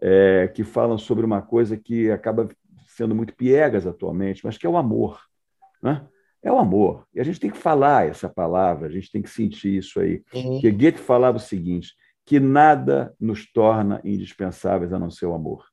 é, 0.00 0.48
que 0.48 0.64
falam 0.64 0.96
sobre 0.96 1.26
uma 1.26 1.42
coisa 1.42 1.76
que 1.76 2.10
acaba 2.10 2.48
sendo 2.86 3.14
muito 3.14 3.34
piegas 3.34 3.86
atualmente, 3.86 4.46
mas 4.46 4.56
que 4.56 4.66
é 4.66 4.70
o 4.70 4.78
amor. 4.78 5.20
Né? 5.82 6.08
É 6.42 6.50
o 6.50 6.56
amor. 6.56 7.06
E 7.14 7.20
a 7.20 7.22
gente 7.22 7.38
tem 7.38 7.50
que 7.50 7.58
falar 7.58 8.08
essa 8.08 8.30
palavra, 8.30 8.86
a 8.86 8.90
gente 8.90 9.12
tem 9.12 9.20
que 9.20 9.28
sentir 9.28 9.76
isso 9.76 10.00
aí. 10.00 10.22
Uhum. 10.32 10.58
Que 10.58 10.70
Goethe 10.70 11.00
falava 11.00 11.36
o 11.36 11.40
seguinte: 11.40 11.92
que 12.28 12.38
nada 12.38 13.14
nos 13.18 13.50
torna 13.50 14.02
indispensáveis 14.04 14.92
a 14.92 14.98
não 14.98 15.10
ser 15.10 15.24
o 15.24 15.32
amor. 15.32 15.64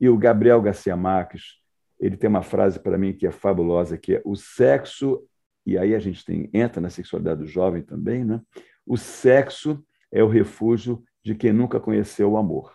E 0.00 0.08
o 0.08 0.16
Gabriel 0.16 0.62
Garcia 0.62 0.96
Marques, 0.96 1.58
ele 2.00 2.16
tem 2.16 2.30
uma 2.30 2.42
frase 2.42 2.80
para 2.80 2.96
mim 2.96 3.12
que 3.12 3.26
é 3.26 3.30
fabulosa, 3.30 3.98
que 3.98 4.14
é 4.14 4.22
o 4.24 4.34
sexo, 4.34 5.22
e 5.66 5.76
aí 5.76 5.94
a 5.94 5.98
gente 5.98 6.24
tem, 6.24 6.48
entra 6.54 6.80
na 6.80 6.88
sexualidade 6.88 7.40
do 7.40 7.46
jovem 7.46 7.82
também, 7.82 8.24
né? 8.24 8.40
O 8.86 8.96
sexo 8.96 9.84
é 10.10 10.24
o 10.24 10.26
refúgio 10.26 11.04
de 11.22 11.34
quem 11.34 11.52
nunca 11.52 11.78
conheceu 11.78 12.30
o 12.30 12.38
amor. 12.38 12.74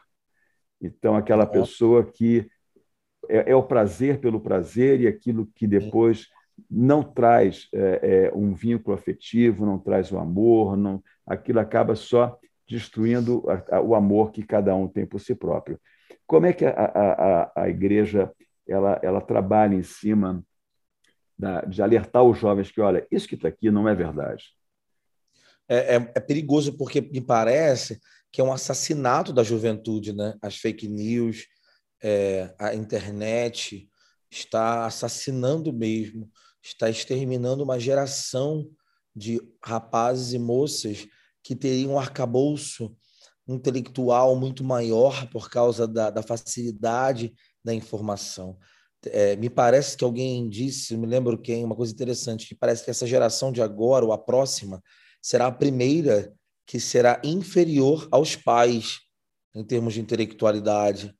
Então, 0.80 1.16
aquela 1.16 1.48
pessoa 1.48 2.06
que 2.06 2.48
é, 3.28 3.54
é 3.54 3.56
o 3.56 3.64
prazer 3.64 4.20
pelo 4.20 4.40
prazer 4.40 5.02
e 5.02 5.08
aquilo 5.08 5.48
que 5.56 5.66
depois 5.66 6.28
não 6.70 7.02
traz 7.02 7.70
é, 7.74 8.28
é, 8.28 8.32
um 8.36 8.54
vínculo 8.54 8.96
afetivo, 8.96 9.66
não 9.66 9.80
traz 9.80 10.12
o 10.12 10.20
amor, 10.20 10.78
não, 10.78 11.04
aquilo 11.26 11.60
acaba 11.60 11.96
só 11.96 12.38
destruindo 12.68 13.44
a, 13.50 13.78
a, 13.78 13.82
o 13.82 13.96
amor 13.96 14.32
que 14.32 14.44
cada 14.44 14.76
um 14.76 14.88
tem 14.88 15.06
por 15.06 15.20
si 15.20 15.34
próprio. 15.34 15.80
Como 16.26 16.46
é 16.46 16.54
que 16.54 16.66
a, 16.66 16.72
a, 16.72 17.52
a 17.64 17.70
igreja 17.70 18.32
ela, 18.68 19.00
ela 19.02 19.22
trabalha 19.22 19.76
em 19.76 19.84
cima 19.84 20.44
da, 21.38 21.62
de 21.62 21.82
alertar 21.82 22.24
os 22.24 22.38
jovens 22.38 22.72
que, 22.72 22.82
olha, 22.82 23.08
isso 23.10 23.28
que 23.28 23.36
está 23.36 23.48
aqui 23.48 23.72
não 23.72 23.88
é 23.88 23.96
verdade. 23.96 24.46
É, 25.70 25.96
é, 25.96 26.12
é, 26.16 26.20
perigoso 26.20 26.78
porque 26.78 27.02
me 27.02 27.22
parece 27.22 28.00
que 28.32 28.42
é 28.42 28.44
um 28.44 28.54
assassinato 28.54 29.32
da 29.32 29.44
juventude, 29.44 30.14
né? 30.14 30.36
As 30.42 30.58
fake 30.58 30.88
news, 30.88 31.46
é, 32.02 32.54
a 32.60 32.74
internet 32.74 33.90
está 34.30 34.86
assassinando 34.86 35.72
mesmo, 35.74 36.30
está 36.62 36.90
exterminando 36.90 37.64
uma 37.64 37.80
geração 37.80 38.70
de 39.16 39.42
rapazes 39.64 40.34
e 40.34 40.40
moças 40.40 41.08
que 41.48 41.56
teriam 41.56 41.94
um 41.94 42.00
arcabouço 42.00 42.94
intelectual 43.48 44.36
muito 44.36 44.66
maior 44.66 45.30
por 45.30 45.50
causa 45.50 45.88
da, 45.88 46.10
da 46.10 46.22
facilidade 46.22 47.34
da 47.64 47.74
informação. 47.74 48.58
É, 49.06 49.34
me 49.38 49.50
parece 49.50 49.96
que 49.96 50.04
alguém 50.04 50.50
disse, 50.50 50.98
me 50.98 51.08
lembro 51.08 51.42
quem, 51.42 51.64
uma 51.64 51.76
coisa 51.76 51.94
interessante, 51.94 52.46
que 52.46 52.54
parece 52.54 52.84
que 52.84 52.90
essa 52.90 53.08
geração 53.08 53.50
de 53.50 53.62
agora, 53.62 54.04
ou 54.04 54.12
a 54.12 54.18
próxima, 54.18 54.84
será 55.22 55.48
a 55.48 55.52
primeira 55.52 56.34
que 56.66 56.82
será 56.82 57.22
inferior 57.24 58.10
aos 58.12 58.36
pais 58.36 59.00
em 59.56 59.64
termos 59.64 59.94
de 59.94 60.02
intelectualidade. 60.02 61.16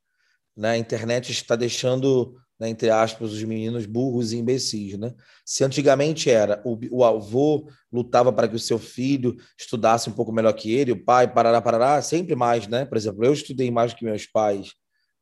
Né? 0.58 0.72
A 0.72 0.78
internet 0.78 1.32
está 1.32 1.56
deixando, 1.56 2.36
né, 2.60 2.70
entre 2.70 2.90
aspas, 2.90 3.32
os 3.32 3.44
meninos 3.44 3.86
burros 3.86 4.32
e 4.32 4.38
imbecis. 4.38 4.98
Né? 4.98 5.14
Se 5.46 5.64
antigamente 5.64 6.30
era 6.30 6.62
o, 6.66 6.78
o 6.92 7.04
avô 7.04 7.70
lutava 7.92 8.34
para 8.34 8.48
que 8.48 8.56
o 8.56 8.60
seu 8.60 8.80
filho 8.80 9.36
estudasse 9.58 10.10
um 10.10 10.14
pouco 10.14 10.32
melhor 10.32 10.54
que 10.54 10.74
ele, 10.74 10.92
o 10.92 11.04
pai, 11.04 11.32
parará, 11.32 11.62
parará, 11.62 12.02
sempre 12.02 12.36
mais, 12.36 12.68
né? 12.68 12.86
Por 12.86 12.98
exemplo, 12.98 13.24
eu 13.24 13.34
estudei 13.34 13.70
mais 13.70 13.94
que 13.94 14.04
meus 14.04 14.26
pais, 14.26 14.74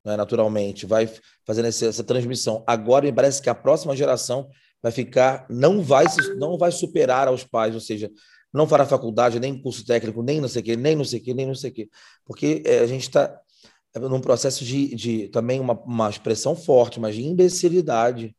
né, 0.03 0.15
naturalmente, 0.15 0.85
vai 0.85 1.09
fazendo 1.45 1.65
essa, 1.65 1.87
essa 1.87 2.03
transmissão. 2.03 2.63
Agora 2.65 3.05
me 3.05 3.13
parece 3.13 3.41
que 3.41 3.49
a 3.49 3.55
próxima 3.55 3.95
geração 3.95 4.47
vai 4.81 4.91
ficar, 4.91 5.45
não 5.49 5.81
vai, 5.81 6.05
não 6.37 6.57
vai 6.57 6.71
superar 6.71 7.27
aos 7.27 7.43
pais, 7.43 7.73
ou 7.73 7.81
seja, 7.81 8.09
não 8.53 8.67
fará 8.67 8.85
faculdade, 8.85 9.39
nem 9.39 9.61
curso 9.61 9.85
técnico, 9.85 10.23
nem 10.23 10.39
não 10.39 10.47
sei 10.47 10.61
o 10.61 10.65
quê, 10.65 10.75
nem 10.77 10.95
não 10.95 11.03
sei 11.03 11.19
o 11.19 11.23
quê, 11.23 11.33
nem 11.33 11.45
não 11.45 11.55
sei 11.55 11.71
o 11.71 11.73
quê. 11.73 11.89
Porque 12.25 12.63
é, 12.65 12.79
a 12.79 12.87
gente 12.87 13.01
está 13.01 13.37
num 13.99 14.21
processo 14.21 14.63
de, 14.63 14.93
de 14.95 15.27
também 15.29 15.59
uma, 15.59 15.73
uma 15.73 16.09
expressão 16.09 16.55
forte, 16.55 16.99
mas 16.99 17.15
de 17.15 17.23
imbecilidade, 17.23 18.35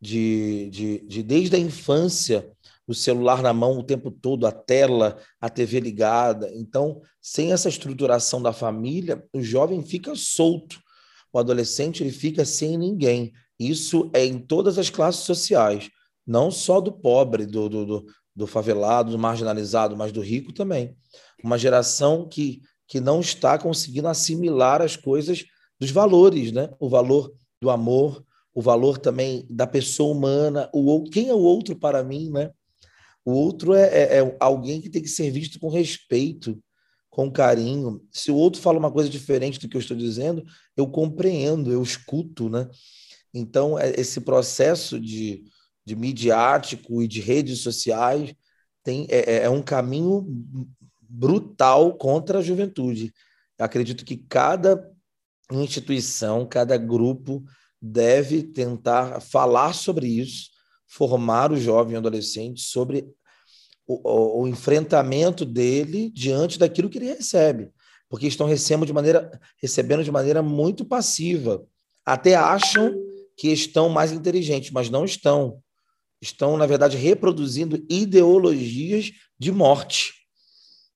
de, 0.00 0.68
de, 0.70 0.98
de 1.06 1.22
desde 1.22 1.56
a 1.56 1.58
infância, 1.58 2.50
o 2.86 2.94
celular 2.94 3.42
na 3.42 3.52
mão 3.52 3.78
o 3.78 3.84
tempo 3.84 4.10
todo, 4.10 4.46
a 4.46 4.52
tela, 4.52 5.18
a 5.40 5.48
TV 5.48 5.80
ligada. 5.80 6.50
Então, 6.54 7.00
sem 7.20 7.52
essa 7.52 7.68
estruturação 7.68 8.42
da 8.42 8.52
família, 8.52 9.24
o 9.32 9.40
jovem 9.40 9.82
fica 9.82 10.14
solto 10.14 10.80
o 11.32 11.38
adolescente 11.38 12.02
ele 12.02 12.12
fica 12.12 12.44
sem 12.44 12.76
ninguém. 12.76 13.32
Isso 13.58 14.10
é 14.12 14.24
em 14.24 14.38
todas 14.38 14.78
as 14.78 14.90
classes 14.90 15.22
sociais, 15.22 15.88
não 16.26 16.50
só 16.50 16.80
do 16.80 16.92
pobre, 16.92 17.46
do, 17.46 17.68
do, 17.68 17.86
do, 17.86 18.06
do 18.36 18.46
favelado, 18.46 19.10
do 19.10 19.18
marginalizado, 19.18 19.96
mas 19.96 20.12
do 20.12 20.20
rico 20.20 20.52
também. 20.52 20.94
Uma 21.42 21.56
geração 21.56 22.28
que, 22.28 22.60
que 22.92 23.00
não 23.00 23.20
está 23.20 23.56
conseguindo 23.56 24.06
assimilar 24.06 24.82
as 24.82 24.96
coisas 24.96 25.46
dos 25.80 25.90
valores, 25.90 26.52
né? 26.52 26.68
O 26.78 26.90
valor 26.90 27.32
do 27.58 27.70
amor, 27.70 28.22
o 28.52 28.60
valor 28.60 28.98
também 28.98 29.46
da 29.48 29.66
pessoa 29.66 30.14
humana, 30.14 30.68
o 30.74 31.02
quem 31.04 31.30
é 31.30 31.34
o 31.34 31.38
outro 31.38 31.74
para 31.74 32.04
mim, 32.04 32.30
né? 32.30 32.50
O 33.24 33.32
outro 33.32 33.72
é, 33.72 33.86
é, 33.86 34.18
é 34.18 34.36
alguém 34.38 34.78
que 34.78 34.90
tem 34.90 35.00
que 35.00 35.08
ser 35.08 35.30
visto 35.30 35.58
com 35.58 35.70
respeito, 35.70 36.62
com 37.08 37.32
carinho. 37.32 38.06
Se 38.12 38.30
o 38.30 38.36
outro 38.36 38.60
fala 38.60 38.78
uma 38.78 38.92
coisa 38.92 39.08
diferente 39.08 39.58
do 39.58 39.70
que 39.70 39.76
eu 39.78 39.80
estou 39.80 39.96
dizendo, 39.96 40.44
eu 40.76 40.86
compreendo, 40.86 41.72
eu 41.72 41.82
escuto, 41.82 42.50
né? 42.50 42.68
Então, 43.32 43.78
é, 43.78 43.98
esse 43.98 44.20
processo 44.20 45.00
de, 45.00 45.44
de 45.82 45.96
midiático 45.96 47.02
e 47.02 47.08
de 47.08 47.22
redes 47.22 47.60
sociais 47.60 48.34
tem, 48.84 49.06
é, 49.08 49.36
é, 49.36 49.42
é 49.44 49.48
um 49.48 49.62
caminho 49.62 50.26
brutal 51.12 51.94
contra 51.94 52.38
a 52.38 52.42
juventude. 52.42 53.12
Eu 53.58 53.66
acredito 53.66 54.04
que 54.04 54.16
cada 54.16 54.90
instituição, 55.50 56.46
cada 56.46 56.78
grupo 56.78 57.44
deve 57.80 58.42
tentar 58.42 59.20
falar 59.20 59.74
sobre 59.74 60.06
isso, 60.06 60.50
formar 60.88 61.52
o 61.52 61.56
jovem 61.56 61.96
adolescente 61.96 62.62
sobre 62.62 63.06
o, 63.86 64.42
o, 64.42 64.48
enfrentamento 64.48 65.44
dele 65.44 66.10
diante 66.10 66.58
daquilo 66.58 66.88
que 66.88 66.96
ele 66.96 67.08
recebe, 67.08 67.70
porque 68.08 68.26
estão 68.26 68.46
recebendo 68.46 68.86
de 68.86 68.92
maneira, 68.92 69.40
recebendo 69.60 70.04
de 70.04 70.10
maneira 70.10 70.42
muito 70.42 70.84
passiva. 70.84 71.62
Até 72.06 72.34
acham 72.34 72.94
que 73.36 73.48
estão 73.48 73.88
mais 73.88 74.12
inteligentes, 74.12 74.70
mas 74.70 74.88
não 74.88 75.04
estão. 75.04 75.60
Estão, 76.20 76.56
na 76.56 76.66
verdade, 76.66 76.96
reproduzindo 76.96 77.84
ideologias 77.90 79.10
de 79.38 79.50
morte. 79.50 80.21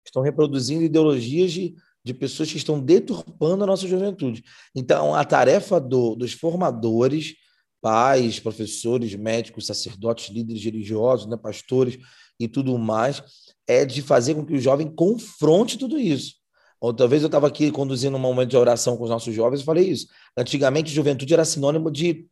Estão 0.07 0.23
reproduzindo 0.23 0.83
ideologias 0.83 1.53
de, 1.53 1.75
de 2.05 2.15
pessoas 2.15 2.51
que 2.51 2.57
estão 2.57 2.81
deturpando 2.81 3.65
a 3.65 3.67
nossa 3.67 3.87
juventude. 3.87 4.43
Então, 4.75 5.15
a 5.15 5.25
tarefa 5.25 5.81
do, 5.81 6.15
dos 6.15 6.33
formadores, 6.33 7.35
pais, 7.81 8.41
professores, 8.41 9.15
médicos, 9.15 9.67
sacerdotes, 9.67 10.35
líderes 10.35 10.65
religiosos, 10.65 11.27
né, 11.27 11.37
pastores, 11.37 11.99
e 12.39 12.47
tudo 12.47 12.77
mais, 12.79 13.23
é 13.67 13.85
de 13.85 14.03
fazer 14.03 14.35
com 14.35 14.45
que 14.45 14.55
o 14.55 14.61
jovem 14.61 14.89
confronte 14.89 15.79
tudo 15.79 15.99
isso. 15.99 16.35
Outra 16.81 17.09
vez 17.09 17.23
eu 17.23 17.27
estava 17.27 17.47
aqui 17.47 17.71
conduzindo 17.71 18.17
um 18.17 18.21
momento 18.21 18.51
de 18.51 18.57
oração 18.57 18.97
com 18.97 19.05
os 19.05 19.11
nossos 19.11 19.35
jovens 19.35 19.61
e 19.61 19.65
falei 19.65 19.89
isso. 19.89 20.07
Antigamente, 20.37 20.93
juventude 20.93 21.33
era 21.33 21.45
sinônimo 21.45 21.91
de 21.91 22.27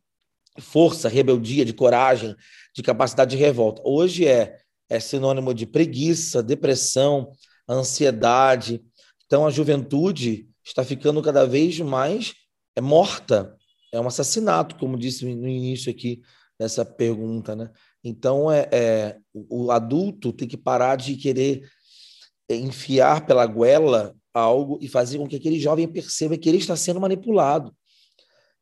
força, 0.59 1.09
rebeldia, 1.09 1.65
de 1.65 1.73
coragem, 1.73 2.35
de 2.73 2.83
capacidade 2.83 3.31
de 3.31 3.37
revolta. 3.37 3.81
Hoje 3.83 4.27
é, 4.27 4.57
é 4.87 4.99
sinônimo 4.99 5.53
de 5.53 5.65
preguiça, 5.65 6.43
depressão, 6.43 7.31
ansiedade. 7.73 8.83
Então, 9.25 9.45
a 9.45 9.51
juventude 9.51 10.47
está 10.63 10.83
ficando 10.83 11.21
cada 11.21 11.45
vez 11.45 11.79
mais 11.79 12.33
é 12.75 12.81
morta. 12.81 13.55
É 13.91 13.99
um 13.99 14.07
assassinato, 14.07 14.75
como 14.75 14.97
disse 14.97 15.25
no 15.25 15.47
início 15.47 15.89
aqui 15.89 16.21
dessa 16.59 16.83
pergunta, 16.85 17.55
né? 17.55 17.71
Então, 18.03 18.51
é, 18.51 18.69
é, 18.71 19.17
o 19.33 19.71
adulto 19.71 20.31
tem 20.31 20.47
que 20.47 20.57
parar 20.57 20.95
de 20.95 21.15
querer 21.15 21.67
enfiar 22.49 23.25
pela 23.25 23.45
goela 23.45 24.15
algo 24.33 24.77
e 24.81 24.87
fazer 24.87 25.17
com 25.17 25.27
que 25.27 25.37
aquele 25.37 25.59
jovem 25.59 25.87
perceba 25.87 26.37
que 26.37 26.47
ele 26.47 26.57
está 26.57 26.75
sendo 26.75 26.99
manipulado. 26.99 27.75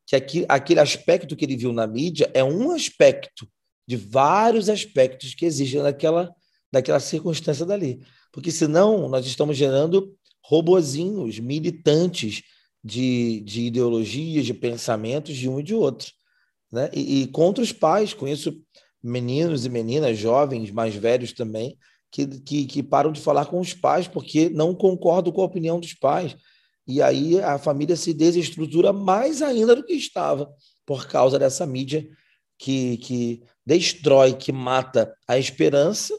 Que 0.06 0.16
aqui, 0.16 0.46
aquele 0.48 0.80
aspecto 0.80 1.36
que 1.36 1.44
ele 1.44 1.58
viu 1.58 1.74
na 1.74 1.88
mídia 1.88 2.30
é 2.34 2.44
um 2.44 2.72
aspecto 2.72 3.48
de 3.88 3.98
vários 3.98 4.70
aspectos 4.70 5.34
que 5.34 5.46
existem 5.46 5.82
naquela, 5.82 6.34
naquela 6.72 7.00
circunstância 7.00 7.66
dali. 7.66 8.02
Porque 8.34 8.52
senão 8.52 9.08
nós 9.08 9.26
estamos 9.28 9.56
gerando 9.56 10.12
robozinhos 10.44 11.40
militantes 11.40 12.42
de, 12.84 13.40
de 13.42 13.62
ideologias, 13.62 14.46
de 14.46 14.54
pensamentos 14.54 15.38
de 15.38 15.48
um 15.48 15.60
e 15.60 15.64
de 15.64 15.76
outro. 15.76 16.12
Né? 16.72 16.90
E, 16.92 17.22
e 17.22 17.28
contra 17.28 17.64
os 17.64 17.72
pais. 17.72 18.14
Conheço 18.14 18.60
meninos 19.02 19.66
e 19.66 19.70
meninas, 19.70 20.18
jovens, 20.18 20.72
mais 20.72 20.96
velhos 20.96 21.32
também, 21.32 21.78
que, 22.12 22.26
que, 22.26 22.66
que 22.66 22.84
param 22.84 23.12
de 23.12 23.22
falar 23.22 23.46
com 23.46 23.60
os 23.60 23.74
pais 23.74 24.08
porque 24.08 24.50
não 24.50 24.74
concordam 24.74 25.32
com 25.32 25.42
a 25.42 25.46
opinião 25.46 25.80
dos 25.80 25.94
pais. 25.94 26.36
E 26.88 27.02
aí 27.02 27.40
a 27.40 27.60
família 27.60 27.96
se 27.96 28.14
desestrutura 28.14 28.92
mais 28.92 29.42
ainda 29.44 29.76
do 29.76 29.86
que 29.86 29.94
estava, 29.94 30.52
por 30.86 31.08
causa 31.08 31.38
dessa 31.38 31.66
mídia 31.66 32.06
que, 32.58 32.98
que 32.98 33.44
destrói, 33.66 34.34
que 34.34 34.52
mata 34.52 35.14
a 35.28 35.38
esperança 35.38 36.14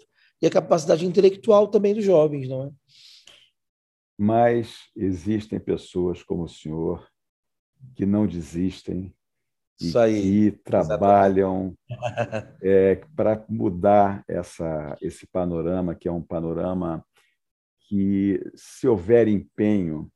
e 0.45 0.47
a 0.47 0.51
capacidade 0.51 1.07
intelectual 1.07 1.69
também 1.69 1.95
dos 1.95 2.05
jovens, 2.05 2.47
não 2.51 2.67
é? 2.67 2.71
Mas 4.17 4.91
existem 4.95 5.59
pessoas 5.59 6.23
como 6.23 6.43
o 6.43 6.49
senhor 6.49 7.09
que 7.97 8.05
não 8.05 8.27
desistem, 8.27 9.15
isso 9.81 9.99
aí. 9.99 10.47
e 10.47 10.53
trabalham 10.53 11.75
é, 12.63 12.97
para 13.17 13.43
mudar 13.49 14.23
essa, 14.29 14.95
esse 15.01 15.27
panorama, 15.27 15.95
que 15.95 16.09
é 16.09 16.13
um 16.13 16.23
panorama 16.23 17.03
que, 17.89 18.39
se 18.55 18.87
houver 18.87 19.27
empenho 19.29 20.13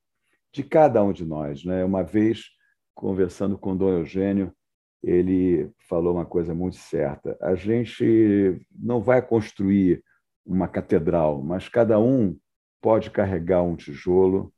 de 0.53 0.61
cada 0.63 1.03
um 1.03 1.11
de 1.11 1.25
nós, 1.25 1.65
né? 1.65 1.83
uma 1.83 2.03
vez 2.03 2.51
conversando 2.93 3.57
com 3.57 3.71
o 3.71 3.75
Dom 3.75 3.89
Eugênio, 3.89 4.53
ele 5.01 5.71
falou 5.87 6.13
uma 6.13 6.25
coisa 6.25 6.53
muito 6.53 6.75
certa: 6.75 7.35
a 7.41 7.55
gente 7.55 8.61
não 8.71 9.01
vai 9.01 9.23
construir 9.23 10.03
uma 10.49 10.67
catedral, 10.67 11.43
mas 11.43 11.69
cada 11.69 11.99
um 11.99 12.35
pode 12.81 13.11
carregar 13.11 13.61
um 13.61 13.75
tijolo 13.75 14.51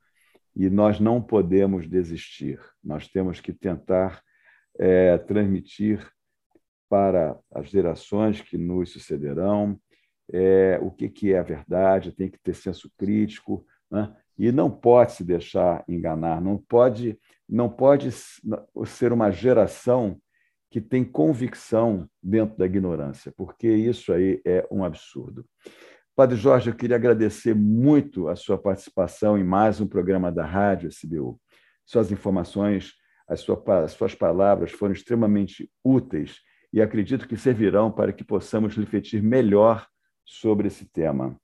e 0.56 0.70
nós 0.70 1.00
não 1.00 1.22
podemos 1.22 1.88
desistir. 1.88 2.60
Nós 2.82 3.10
temos 3.10 3.42
que 3.42 3.52
tentar 3.52 4.22
é, 4.80 5.18
transmitir 5.18 6.10
para 6.90 7.38
as 7.54 7.70
gerações 7.70 8.42
que 8.42 8.58
nos 8.58 8.94
sucederão 8.94 9.78
é, 10.32 10.80
o 10.82 10.90
que, 10.92 11.10
que 11.10 11.34
é 11.34 11.40
a 11.40 11.44
verdade, 11.44 12.14
tem 12.14 12.30
que 12.30 12.40
ter 12.40 12.56
senso 12.56 12.90
crítico, 12.98 13.66
né? 13.90 14.16
e 14.38 14.50
não 14.50 14.72
pode 14.72 15.12
se 15.12 15.26
deixar 15.26 15.84
enganar, 15.90 16.42
não 16.42 16.58
pode, 16.58 17.20
não 17.48 17.70
pode 17.70 18.12
ser 18.86 19.12
uma 19.12 19.30
geração 19.30 20.22
que 20.72 20.80
tem 20.80 21.04
convicção 21.04 22.10
dentro 22.24 22.58
da 22.58 22.66
ignorância, 22.66 23.34
porque 23.36 23.68
isso 23.68 24.14
aí 24.14 24.42
é 24.46 24.66
um 24.72 24.86
absurdo. 24.86 25.46
Padre 26.16 26.38
Jorge, 26.38 26.70
eu 26.70 26.76
queria 26.76 26.96
agradecer 26.96 27.54
muito 27.54 28.30
a 28.30 28.38
sua 28.38 28.58
participação 28.58 29.38
em 29.38 29.44
mais 29.44 29.82
um 29.82 29.88
programa 29.88 30.32
da 30.32 30.46
Rádio 30.46 30.90
SBU. 30.90 31.38
Suas 31.86 32.10
informações, 32.10 32.94
as 33.28 33.42
suas 33.42 34.16
palavras 34.16 34.72
foram 34.72 34.94
extremamente 34.94 35.70
úteis 35.84 36.40
e 36.72 36.82
acredito 36.82 37.28
que 37.28 37.36
servirão 37.36 37.92
para 37.92 38.14
que 38.14 38.24
possamos 38.24 38.74
refletir 38.74 39.22
melhor 39.22 39.86
sobre 40.24 40.68
esse 40.68 40.86
tema. 40.86 41.38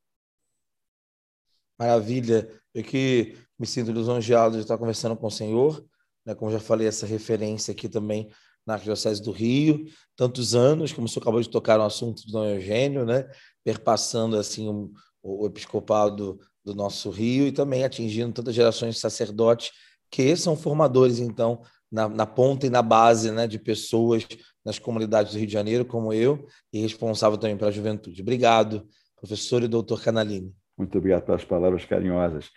Maravilha. 1.78 2.50
Eu 2.74 2.84
que 2.84 3.36
me 3.60 3.68
sinto 3.68 3.92
lisonjeado 3.92 4.56
de 4.56 4.62
estar 4.62 4.78
conversando 4.78 5.18
com 5.18 5.28
o 5.28 5.32
senhor, 5.32 5.86
né? 6.26 6.34
como 6.34 6.50
já 6.50 6.60
falei, 6.62 6.88
essa 6.88 7.06
referência 7.06 7.74
aqui 7.74 7.90
também 7.90 8.30
na 8.67 8.73
Arquidiocese 8.73 9.23
do 9.23 9.32
Rio, 9.32 9.86
tantos 10.15 10.53
anos, 10.53 10.91
como 10.91 11.06
o 11.06 11.10
senhor 11.10 11.23
acabou 11.23 11.41
de 11.41 11.49
tocar 11.49 11.77
no 11.77 11.86
assunto 11.86 12.25
do 12.25 12.32
Dom 12.34 12.45
Eugênio, 12.45 13.06
né? 13.06 13.27
perpassando 13.63 14.38
assim 14.38 14.67
o, 14.69 14.91
o 15.23 15.45
episcopado 15.45 16.39
do 16.63 16.75
nosso 16.75 17.10
Rio 17.10 17.47
e 17.47 17.51
também 17.51 17.84
atingindo 17.84 18.34
tantas 18.34 18.53
gerações 18.53 18.95
de 18.95 19.01
sacerdotes 19.01 19.71
que 20.12 20.36
são 20.36 20.56
formadores, 20.56 21.19
então, 21.19 21.62
na, 21.91 22.08
na, 22.08 22.25
ponta 22.25 22.65
e 22.65 22.69
na 22.69 22.82
base 22.82 23.32
né, 23.32 23.47
de 23.47 23.58
pessoas 23.58 24.27
nas 24.63 24.80
comunidades 24.80 25.34
do 25.34 25.38
Rio 25.38 25.47
de 25.47 25.53
Janeiro, 25.53 25.86
como 25.86 26.13
eu, 26.13 26.45
e 26.71 26.82
responsável 26.82 27.38
também 27.38 27.58
pela 27.58 27.71
juventude. 27.71 28.21
Obrigado, 28.21 28.88
professor 29.15 29.63
e 29.63 29.67
doutor 29.67 30.01
Canalini. 30.01 30.53
Muito 30.77 30.97
obrigado 30.97 31.25
pelas 31.25 31.43
palavras 31.43 31.86
carinhosas. 31.86 32.49